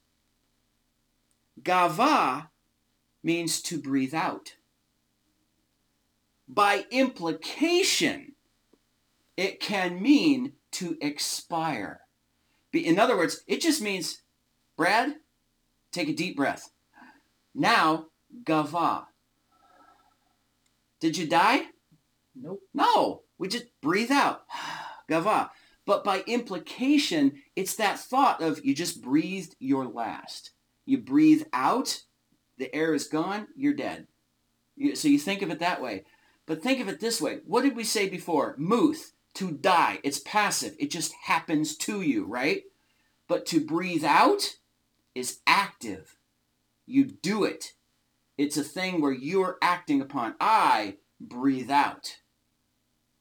[1.62, 2.50] Gava
[3.22, 4.56] means to breathe out.
[6.48, 8.34] By implication,
[9.38, 12.02] it can mean to expire.
[12.74, 14.24] In other words, it just means,
[14.76, 15.18] Brad,
[15.92, 16.72] take a deep breath.
[17.54, 18.08] Now,
[18.44, 19.08] gava.
[21.00, 21.64] Did you die?
[22.36, 22.62] Nope.
[22.74, 24.44] No, we just breathe out.
[25.10, 25.50] gava.
[25.86, 30.52] But by implication, it's that thought of you just breathed your last.
[30.86, 32.04] You breathe out,
[32.58, 34.08] the air is gone, you're dead.
[34.94, 36.06] So you think of it that way.
[36.46, 37.39] But think of it this way.
[37.46, 38.56] What did we say before?
[38.58, 40.00] Muth, to die.
[40.04, 40.76] It's passive.
[40.80, 42.64] It just happens to you, right?
[43.28, 44.56] But to breathe out
[45.16, 46.18] is active.
[46.86, 47.74] You do it.
[48.38, 50.36] It's a thing where you're acting upon.
[50.39, 52.18] I breathe out.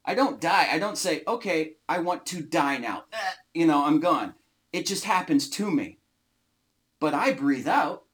[0.05, 0.69] I don't die.
[0.71, 3.05] I don't say, okay, I want to die now.
[3.13, 4.35] Eh, you know, I'm gone.
[4.73, 5.99] It just happens to me.
[7.01, 8.05] But I breathe out.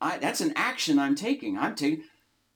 [0.00, 1.58] I, that's an action I'm taking.
[1.58, 2.04] I'm taking,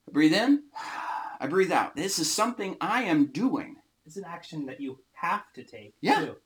[0.07, 0.65] I breathe in,
[1.41, 1.97] I breathe out.
[1.97, 3.77] This is something I am doing.
[4.05, 5.95] It's an action that you have to take.
[6.01, 6.25] Yeah.
[6.25, 6.37] Too.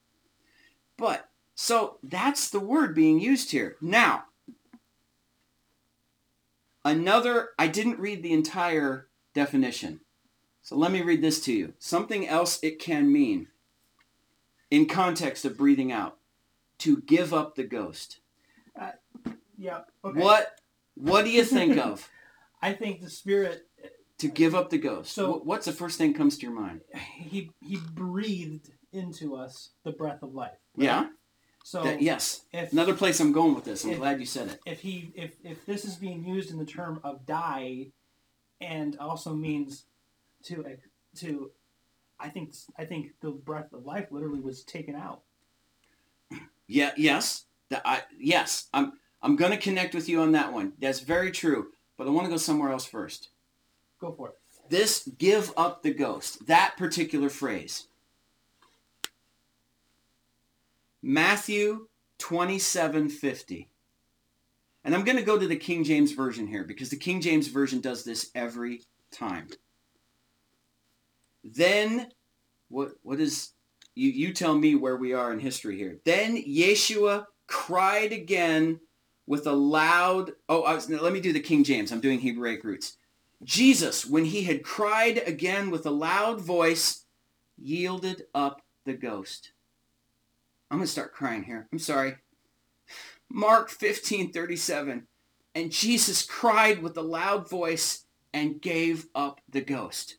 [0.99, 3.77] But, so that's the word being used here.
[3.81, 4.25] Now,
[6.85, 10.01] another, I didn't read the entire definition.
[10.63, 11.75] So let me read this to you.
[11.79, 13.49] Something else it can mean
[14.71, 16.17] in context of breathing out.
[16.79, 18.19] To give up the ghost.
[18.81, 18.91] Uh,
[19.57, 19.83] yeah.
[20.05, 20.19] Okay.
[20.21, 20.59] What
[20.97, 22.09] what do you think of
[22.61, 23.87] I think the spirit uh,
[24.19, 25.13] to give up the ghost?
[25.13, 26.81] So- What's the first thing comes to your mind?
[27.15, 30.59] he he breathed into us the breath of life.
[30.77, 31.07] Yeah?
[31.65, 32.45] So That- yes.
[32.53, 33.85] if Another place I'm going with this.
[33.85, 34.61] I'm If- glad you said it.
[34.67, 37.93] if he if if this is being used in the term of die,
[38.61, 39.87] and also means
[40.45, 40.71] to uh,
[41.17, 41.51] to,
[42.19, 45.23] I think I think the breath of life literally was taken out.
[46.67, 47.47] Yeah, yes.
[47.69, 48.69] That I yes.
[48.75, 48.93] I'm
[49.23, 50.73] I'm going to connect with you on that one.
[50.79, 51.73] That's very true.
[51.97, 53.29] But I want to go somewhere else first.
[54.01, 54.35] Go for it.
[54.69, 56.47] This give up the ghost.
[56.47, 57.87] That particular phrase.
[61.03, 61.89] Matthew
[62.19, 63.69] 27:50.
[64.85, 67.49] And I'm going to go to the King James version here because the King James
[67.49, 69.49] version does this every time.
[71.45, 72.09] Then
[72.69, 73.51] what what is
[73.95, 75.99] you you tell me where we are in history here.
[76.05, 78.81] Then Yeshua cried again
[79.27, 81.93] with a loud Oh, was, let me do the King James.
[81.93, 82.97] I'm doing Hebraic roots.
[83.45, 87.05] Jesus, when he had cried again with a loud voice,
[87.59, 89.52] yielded up the ghost.
[90.73, 91.69] I'm going to start crying here.
[91.71, 92.17] I'm sorry.
[93.29, 95.03] Mark 15:37.
[95.55, 100.17] And Jesus cried with a loud voice and gave up the ghost.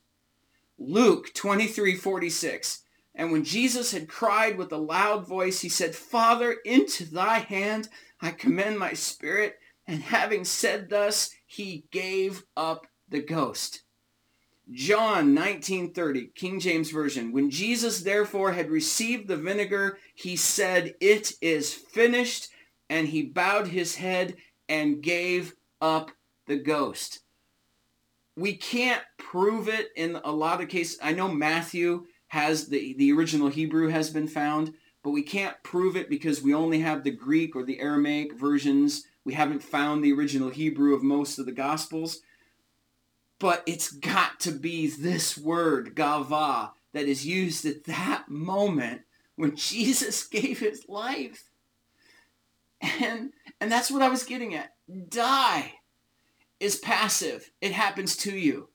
[0.77, 2.81] Luke 23:46.
[3.15, 7.89] And when Jesus had cried with a loud voice, he said, "Father, into thy hand
[8.21, 13.81] I commend my spirit." And having said thus, he gave up the ghost.
[14.71, 17.31] John 19:30, King James version.
[17.31, 22.47] When Jesus therefore had received the vinegar, he said, "It is finished,"
[22.89, 24.37] and he bowed his head
[24.69, 26.11] and gave up
[26.47, 27.19] the ghost.
[28.35, 30.97] We can't prove it in a lot of cases.
[31.01, 35.97] I know Matthew has the the original Hebrew has been found, but we can't prove
[35.97, 39.05] it because we only have the Greek or the Aramaic versions.
[39.25, 42.21] We haven't found the original Hebrew of most of the Gospels.
[43.43, 49.01] But it's got to be this word, gava, that is used at that moment
[49.35, 51.49] when Jesus gave his life.
[52.79, 54.69] And, and that's what I was getting at.
[55.09, 55.73] Die
[56.61, 57.51] is passive.
[57.59, 58.69] It happens to you.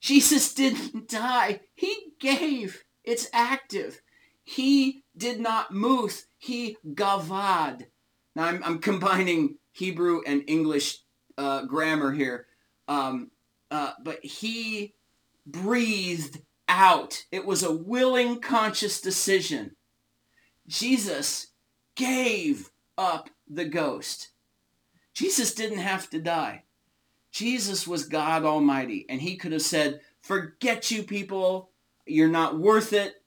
[0.00, 1.60] Jesus didn't die.
[1.74, 2.82] He gave.
[3.04, 4.00] It's active.
[4.42, 6.28] He did not muth.
[6.38, 7.88] He gavad.
[8.34, 11.00] Now I'm, I'm combining Hebrew and English
[11.36, 12.46] uh, grammar here.
[12.88, 13.32] Um,
[13.70, 14.94] uh, but he
[15.46, 17.24] breathed out.
[17.30, 19.76] It was a willing, conscious decision.
[20.66, 21.48] Jesus
[21.94, 24.30] gave up the ghost.
[25.14, 26.64] Jesus didn't have to die.
[27.30, 31.70] Jesus was God Almighty, and he could have said, forget you people,
[32.06, 33.22] you're not worth it,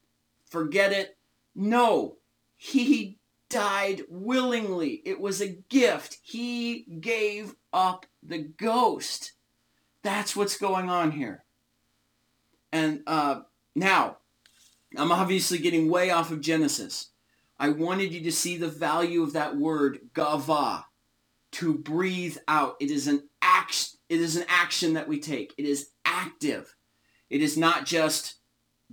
[0.46, 1.18] forget it.
[1.56, 2.18] No,
[2.56, 3.20] he
[3.50, 5.02] died willingly.
[5.06, 6.18] It was a gift.
[6.22, 9.34] He gave up the ghost.
[10.10, 11.44] That's what's going on here.
[12.72, 13.42] And uh,
[13.76, 14.18] now,
[14.98, 17.12] I'm obviously getting way off of Genesis.
[17.60, 20.86] I wanted you to see the value of that word, gava,
[21.52, 22.76] to breathe out.
[22.80, 24.00] It is an action.
[24.10, 25.54] It is an action that we take.
[25.60, 26.76] It is active.
[27.30, 28.38] It is not just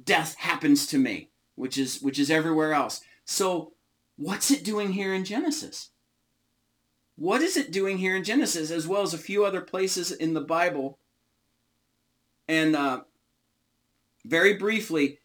[0.05, 3.01] death happens to me, which is which is everywhere else.
[3.25, 3.73] So,
[4.17, 5.93] what's it doing here in Genesis?
[7.17, 10.35] What is it doing here in Genesis, as well as a few other places in
[10.35, 10.99] the Bible?
[12.49, 13.03] And uh,
[14.25, 15.19] very briefly,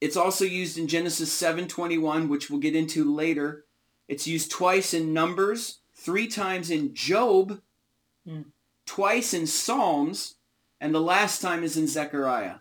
[0.00, 3.64] it's also used in Genesis 7:21, which we'll get into later.
[4.08, 7.60] It's used twice in Numbers, three times in Job,
[8.26, 8.42] Hmm.
[8.86, 10.36] twice in Psalms,
[10.80, 12.56] and the last time is in Zechariah.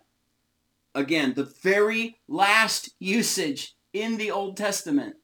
[0.93, 5.15] Again, the very last usage in the Old Testament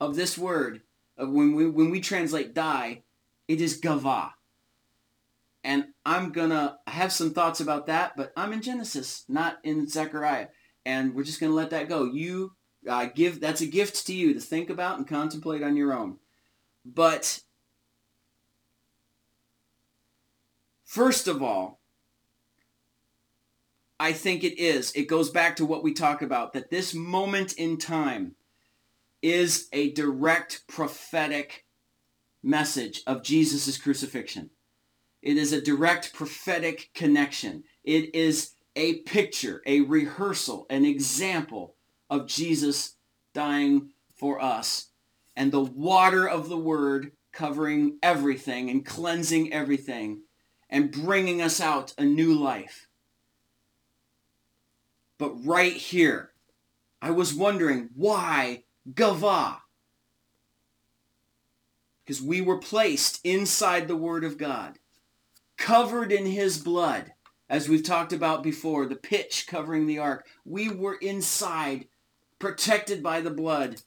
[0.00, 0.82] of this word,
[1.16, 3.02] of when we when we translate die,
[3.48, 4.34] it is gava.
[5.64, 10.48] And I'm gonna have some thoughts about that, but I'm in Genesis, not in Zechariah,
[10.84, 12.04] and we're just gonna let that go.
[12.04, 12.52] You
[12.86, 16.18] uh, give that's a gift to you to think about and contemplate on your own.
[16.84, 17.40] But
[20.84, 21.80] first of all,
[23.98, 24.92] I think it is.
[24.92, 28.34] It goes back to what we talk about, that this moment in time
[29.22, 31.64] is a direct prophetic
[32.42, 34.50] message of Jesus' crucifixion.
[35.24, 37.64] It is a direct prophetic connection.
[37.82, 41.76] It is a picture, a rehearsal, an example
[42.10, 42.96] of Jesus
[43.32, 44.90] dying for us
[45.34, 50.20] and the water of the word covering everything and cleansing everything
[50.68, 52.88] and bringing us out a new life.
[55.16, 56.32] But right here,
[57.00, 59.56] I was wondering why Gava?
[62.04, 64.78] Because we were placed inside the Word of God,
[65.56, 67.12] covered in His blood,
[67.48, 70.26] as we've talked about before, the pitch covering the ark.
[70.44, 71.86] We were inside,
[72.38, 73.82] protected by the blood.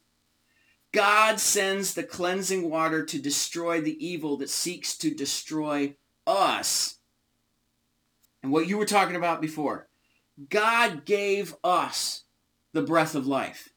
[0.92, 5.96] God sends the cleansing water to destroy the evil that seeks to destroy
[6.26, 6.96] us.
[8.42, 9.88] And what you were talking about before,
[10.48, 12.24] God gave us
[12.72, 13.70] the breath of life.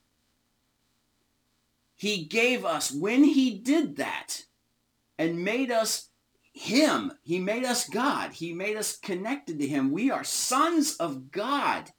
[1.95, 4.45] He gave us, when he did that
[5.17, 6.09] and made us
[6.53, 8.33] him, he made us God.
[8.33, 9.91] He made us connected to him.
[9.91, 11.91] We are sons of God.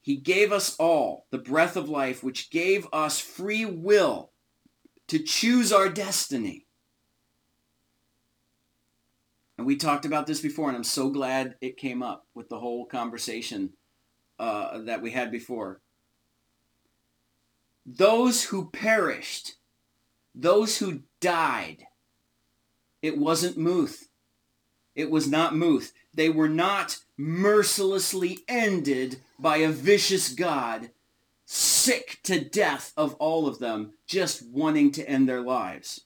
[0.00, 4.32] He gave us all the breath of life, which gave us free will
[5.08, 6.66] to choose our destiny.
[9.58, 12.58] And we talked about this before, and I'm so glad it came up with the
[12.58, 13.74] whole conversation
[14.38, 15.80] uh, that we had before.
[17.86, 19.54] Those who perished,
[20.34, 21.86] those who died,
[23.00, 24.08] it wasn't Muth.
[24.94, 25.92] It was not Muth.
[26.14, 30.90] They were not mercilessly ended by a vicious God,
[31.44, 36.02] sick to death of all of them, just wanting to end their lives.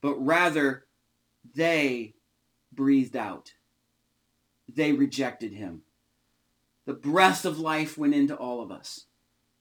[0.00, 0.84] But rather,
[1.54, 2.14] they
[2.72, 3.52] breathed out.
[4.68, 5.82] They rejected him.
[6.86, 9.06] The breath of life went into all of us.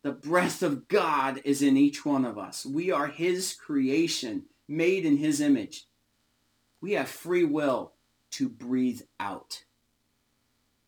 [0.07, 2.65] The breath of God is in each one of us.
[2.65, 5.85] We are his creation, made in his image.
[6.79, 7.91] We have free will
[8.31, 9.65] to breathe out.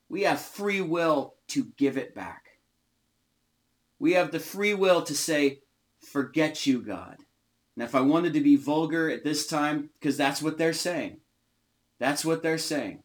[0.07, 2.59] We have free will to give it back.
[3.99, 5.63] We have the free will to say,
[5.99, 7.17] forget you, God.
[7.75, 11.17] And if I wanted to be vulgar at this time, because that's what they're saying,
[11.99, 13.03] that's what they're saying.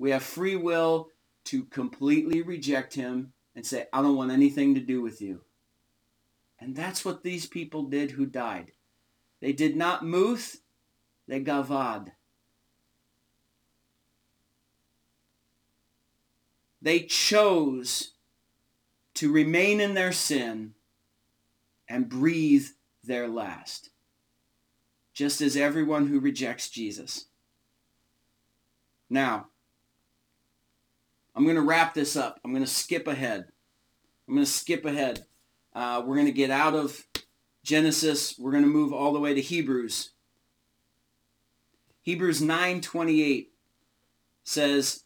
[0.00, 1.10] We have free will
[1.44, 5.40] to completely reject him and say, I don't want anything to do with you.
[6.60, 8.72] And that's what these people did who died.
[9.40, 10.60] They did not muth,
[11.26, 12.12] they gavad.
[16.80, 18.12] They chose
[19.14, 20.74] to remain in their sin
[21.88, 22.66] and breathe
[23.04, 23.90] their last,
[25.12, 27.26] just as everyone who rejects Jesus.
[29.10, 29.48] Now,
[31.34, 32.40] I'm going to wrap this up.
[32.44, 33.46] I'm going to skip ahead.
[34.28, 35.26] I'm going to skip ahead.
[35.74, 37.06] Uh, we're going to get out of
[37.64, 38.38] Genesis.
[38.38, 40.10] We're going to move all the way to Hebrews.
[42.02, 43.48] Hebrews 9:28
[44.44, 45.04] says,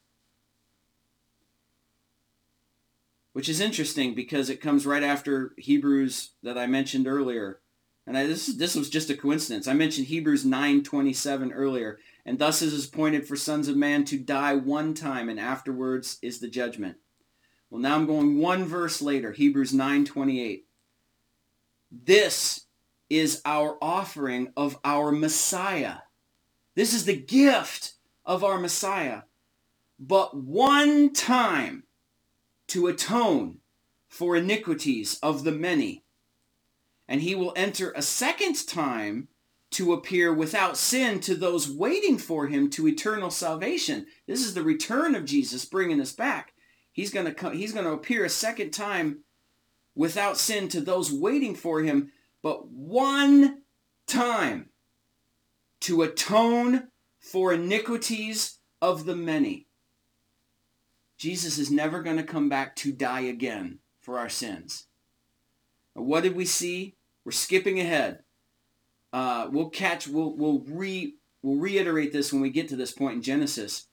[3.32, 7.60] which is interesting because it comes right after Hebrews that I mentioned earlier.
[8.06, 9.66] And I, this this was just a coincidence.
[9.66, 14.18] I mentioned Hebrews 9:27 earlier, and thus it is appointed for sons of man to
[14.18, 16.98] die one time, and afterwards is the judgment.
[17.68, 20.64] Well, now I'm going one verse later, Hebrews 9:28.
[21.90, 22.66] This
[23.10, 25.98] is our offering of our Messiah.
[26.74, 29.22] This is the gift of our Messiah.
[29.98, 31.84] But one time
[32.68, 33.58] to atone
[34.08, 36.04] for iniquities of the many.
[37.08, 39.28] And he will enter a second time
[39.72, 44.06] to appear without sin to those waiting for him to eternal salvation.
[44.26, 46.52] This is the return of Jesus bringing us back.
[46.92, 49.20] He's going to come, he's going to appear a second time
[49.94, 52.10] without sin to those waiting for him,
[52.42, 53.62] but one
[54.06, 54.70] time
[55.80, 56.88] to atone
[57.18, 59.66] for iniquities of the many.
[61.18, 64.86] Jesus is never going to come back to die again for our sins.
[65.94, 66.95] What did we see?
[67.26, 68.20] We're skipping ahead.
[69.12, 70.06] Uh, we'll catch.
[70.06, 73.88] We'll we'll re we'll reiterate this when we get to this point in Genesis.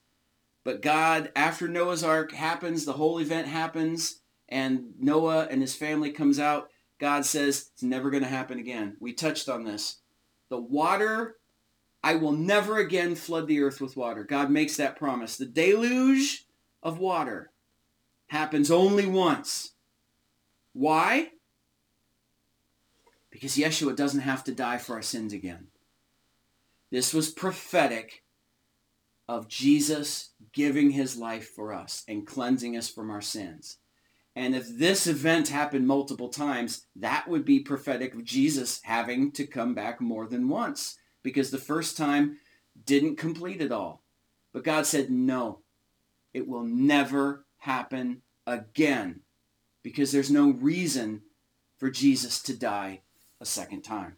[0.63, 6.11] But God, after Noah's Ark happens, the whole event happens, and Noah and his family
[6.11, 6.69] comes out.
[6.99, 8.97] God says it's never going to happen again.
[8.99, 9.97] We touched on this.
[10.49, 11.37] The water,
[12.03, 14.23] I will never again flood the earth with water.
[14.23, 15.37] God makes that promise.
[15.37, 16.45] The deluge
[16.83, 17.51] of water
[18.27, 19.73] happens only once.
[20.73, 21.29] Why?
[23.43, 25.67] Because Yeshua doesn't have to die for our sins again.
[26.91, 28.23] This was prophetic
[29.27, 33.79] of Jesus giving his life for us and cleansing us from our sins.
[34.33, 39.45] And if this event happened multiple times, that would be prophetic of Jesus having to
[39.45, 42.37] come back more than once because the first time
[42.85, 44.03] didn't complete it all.
[44.53, 45.59] But God said, no,
[46.33, 49.19] it will never happen again
[49.83, 51.23] because there's no reason
[51.75, 53.01] for Jesus to die
[53.43, 54.15] a second time.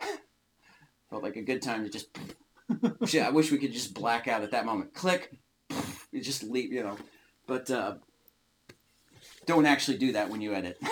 [0.00, 0.08] Wow.
[1.10, 2.08] Felt like a good time to just.
[3.04, 4.94] Shit, I wish we could just black out at that moment.
[4.94, 5.36] Click.
[6.10, 6.96] You just leave, you know.
[7.46, 7.96] But uh,
[9.44, 10.78] don't actually do that when you edit.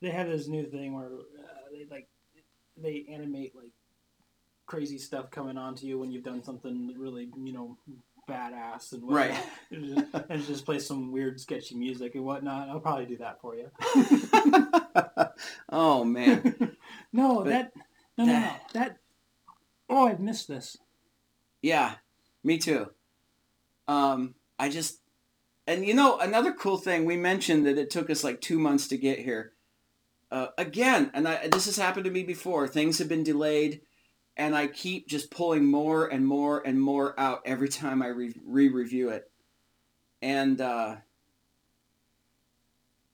[0.00, 2.08] they have this new thing where uh, they like
[2.76, 3.70] they animate like
[4.66, 7.76] crazy stuff coming onto you when you've done something really you know
[8.28, 9.30] badass and whatnot.
[9.30, 9.44] Right.
[9.70, 12.68] and, just, and just play some weird sketchy music and whatnot.
[12.68, 13.70] I'll probably do that for you.
[15.68, 16.76] oh man.
[17.12, 17.72] no, that
[18.16, 18.96] no, no, no, that- that.
[19.88, 20.78] Oh, I've missed this.
[21.60, 21.96] Yeah,
[22.42, 22.90] me too.
[23.86, 25.00] Um, I just,
[25.66, 28.88] and you know, another cool thing we mentioned that it took us like two months
[28.88, 29.52] to get here.
[30.30, 32.66] Uh, again, and I, this has happened to me before.
[32.66, 33.82] Things have been delayed,
[34.36, 38.34] and I keep just pulling more and more and more out every time I re-
[38.44, 39.30] re-review it.
[40.20, 40.96] And uh,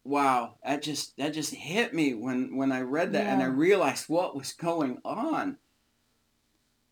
[0.04, 4.08] wow, that just that just hit me when when I read that, and I realized
[4.08, 5.56] what was going on.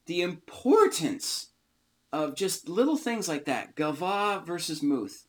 [0.07, 1.48] The importance
[2.12, 3.74] of just little things like that.
[3.77, 5.27] Gava versus Muth.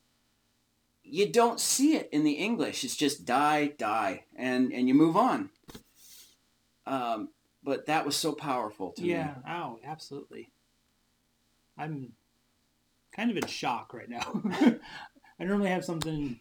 [1.03, 2.84] You don't see it in the English.
[2.84, 5.49] It's just die, die, and and you move on.
[6.86, 7.30] Um,
[7.68, 9.10] but that was so powerful to me.
[9.10, 9.35] Yeah.
[9.45, 10.49] Oh, absolutely.
[11.77, 12.14] I'm
[13.14, 14.41] kind of in shock right now.
[15.39, 16.39] I normally have something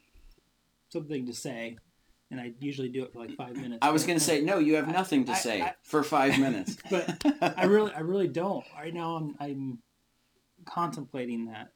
[0.89, 1.77] something to say,
[2.31, 3.81] and I usually do it for like five minutes.
[3.83, 4.59] I was going to say no.
[4.61, 6.77] You have I- nothing to I- say I- for five minutes.
[6.89, 8.65] but I really, I really don't.
[8.75, 9.79] Right now, I'm, I'm
[10.65, 11.73] contemplating that.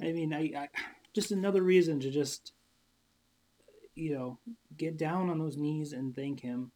[0.00, 0.68] I mean, I, I
[1.14, 2.52] just another reason to just,
[3.96, 4.38] you know,
[4.78, 6.70] get down on those knees and thank him.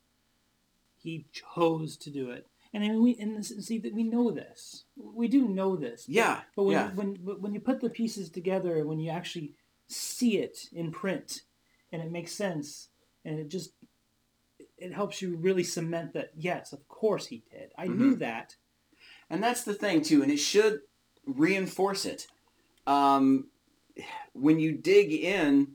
[1.07, 4.31] He chose to do it, and I mean, we and this, see that we know
[4.33, 4.85] this.
[4.97, 6.05] We do know this.
[6.07, 6.91] But- Yeah, But when yeah.
[6.99, 7.09] when
[7.43, 9.55] when you put the pieces together, when you actually
[9.89, 11.43] see it in print,
[11.93, 12.89] and it makes sense,
[13.25, 13.71] and it just
[14.79, 17.71] it helps you really cement that yes, of course he did.
[17.79, 18.19] I knew Mm-hmm.
[18.21, 18.57] that.
[19.31, 20.81] And that's the thing too, and it should
[21.25, 22.27] reinforce it.
[22.87, 23.49] Um,
[24.33, 25.73] when you dig in,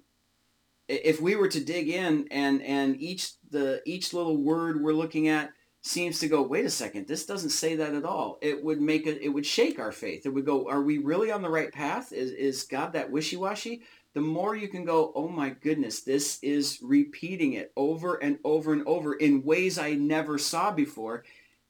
[0.92, 5.28] if we were to dig in and and each the each little word we're looking
[5.28, 5.52] at
[5.84, 8.38] seems to go, wait a second, this doesn't say that at all.
[8.42, 10.28] It would make it, it would shake our faith.
[10.28, 12.14] It would go, are we really on the right path?
[12.14, 13.82] Is is God that wishy washy?
[14.14, 18.74] The more you can go, oh my goodness, this is repeating it over and over
[18.74, 21.24] and over in ways I never saw before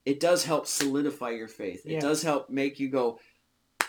[0.06, 1.86] it does help solidify your faith.
[1.86, 2.00] It Yeah.
[2.00, 3.20] does help make you go,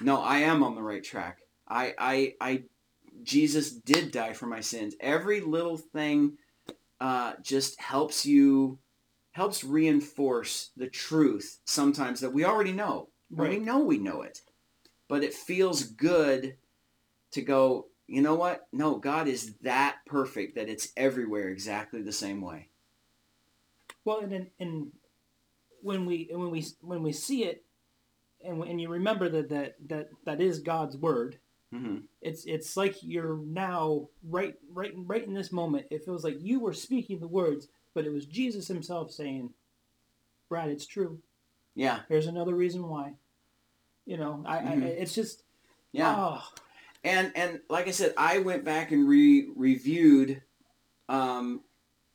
[0.00, 1.38] no, I am on the right track.
[1.66, 2.64] I, I, I,
[3.22, 4.94] Jesus did die for my sins.
[5.00, 6.38] Every little thing
[7.00, 8.78] uh, just helps you,
[9.32, 13.08] helps reinforce the truth sometimes that we already know.
[13.30, 14.40] And We know we know it,
[15.08, 16.56] but it feels good
[17.32, 17.86] to go.
[18.06, 18.66] You know what?
[18.72, 22.68] No, God is that perfect that it's everywhere exactly the same way.
[24.04, 24.92] Well, and and, and
[25.80, 27.64] when we when we when we see it,
[28.44, 31.38] and and you remember that that that that is God's word.
[31.72, 35.86] Hmm It's it's like you're now right right right in this moment.
[35.90, 39.54] It feels like you were speaking the words, but it was Jesus Himself saying,
[40.48, 41.18] "Brad, it's true.
[41.74, 43.14] Yeah, Here's another reason why."
[44.04, 44.82] You know, I, Mhm.
[44.84, 45.42] I it's just
[45.92, 46.14] yeah.
[46.18, 46.48] oh,
[47.04, 50.42] And and like I said, I went back and re reviewed
[51.08, 51.62] um,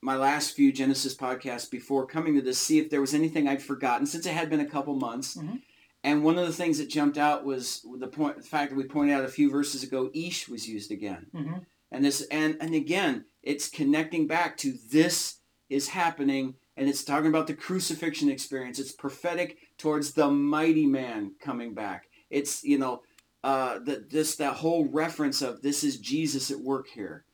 [0.01, 3.61] my last few Genesis podcasts before coming to this, see if there was anything I'd
[3.63, 5.35] forgotten since it had been a couple months.
[5.35, 5.61] Mhm.
[6.07, 8.85] And one of the things that jumped out was the point, the fact that we
[8.85, 11.27] pointed out a few verses ago, Ish was used again.
[11.33, 11.65] mhm.
[11.91, 15.39] And this, and and again, it's connecting back to this
[15.69, 18.79] is happening, and it's talking about the crucifixion experience.
[18.79, 22.07] It's prophetic towards the mighty man coming back.
[22.29, 23.03] It's you know,
[23.43, 27.25] uh, the, this that whole reference of this is Jesus at work here.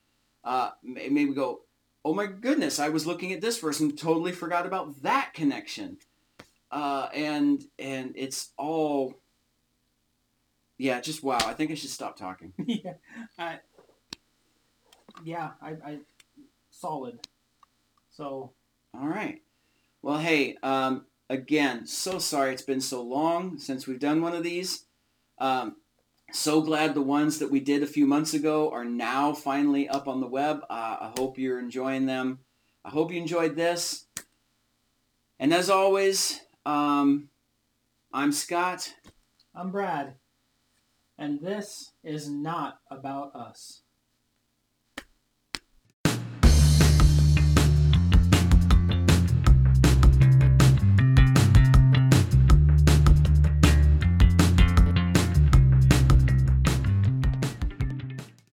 [0.42, 1.60] Uh, may- maybe go,
[2.04, 5.98] oh my goodness, I was looking at this verse and totally forgot about that connection
[6.74, 9.14] uh, and and it's all
[10.76, 12.52] yeah just wow i think i should stop talking.
[12.66, 12.94] Yeah
[13.38, 13.58] I,
[15.22, 15.98] yeah I, I
[16.70, 17.20] solid.
[18.10, 18.52] So.
[18.92, 19.40] All right.
[20.02, 24.42] Well hey um, again so sorry it's been so long since we've done one of
[24.42, 24.84] these.
[25.38, 25.76] Um,
[26.32, 30.08] so glad the ones that we did a few months ago are now finally up
[30.08, 30.62] on the web.
[30.68, 32.40] Uh, i hope you're enjoying them.
[32.84, 34.06] I hope you enjoyed this.
[35.38, 37.28] And as always um,
[38.12, 38.94] I'm Scott.
[39.54, 40.14] I'm Brad.
[41.18, 43.83] And this is not about us.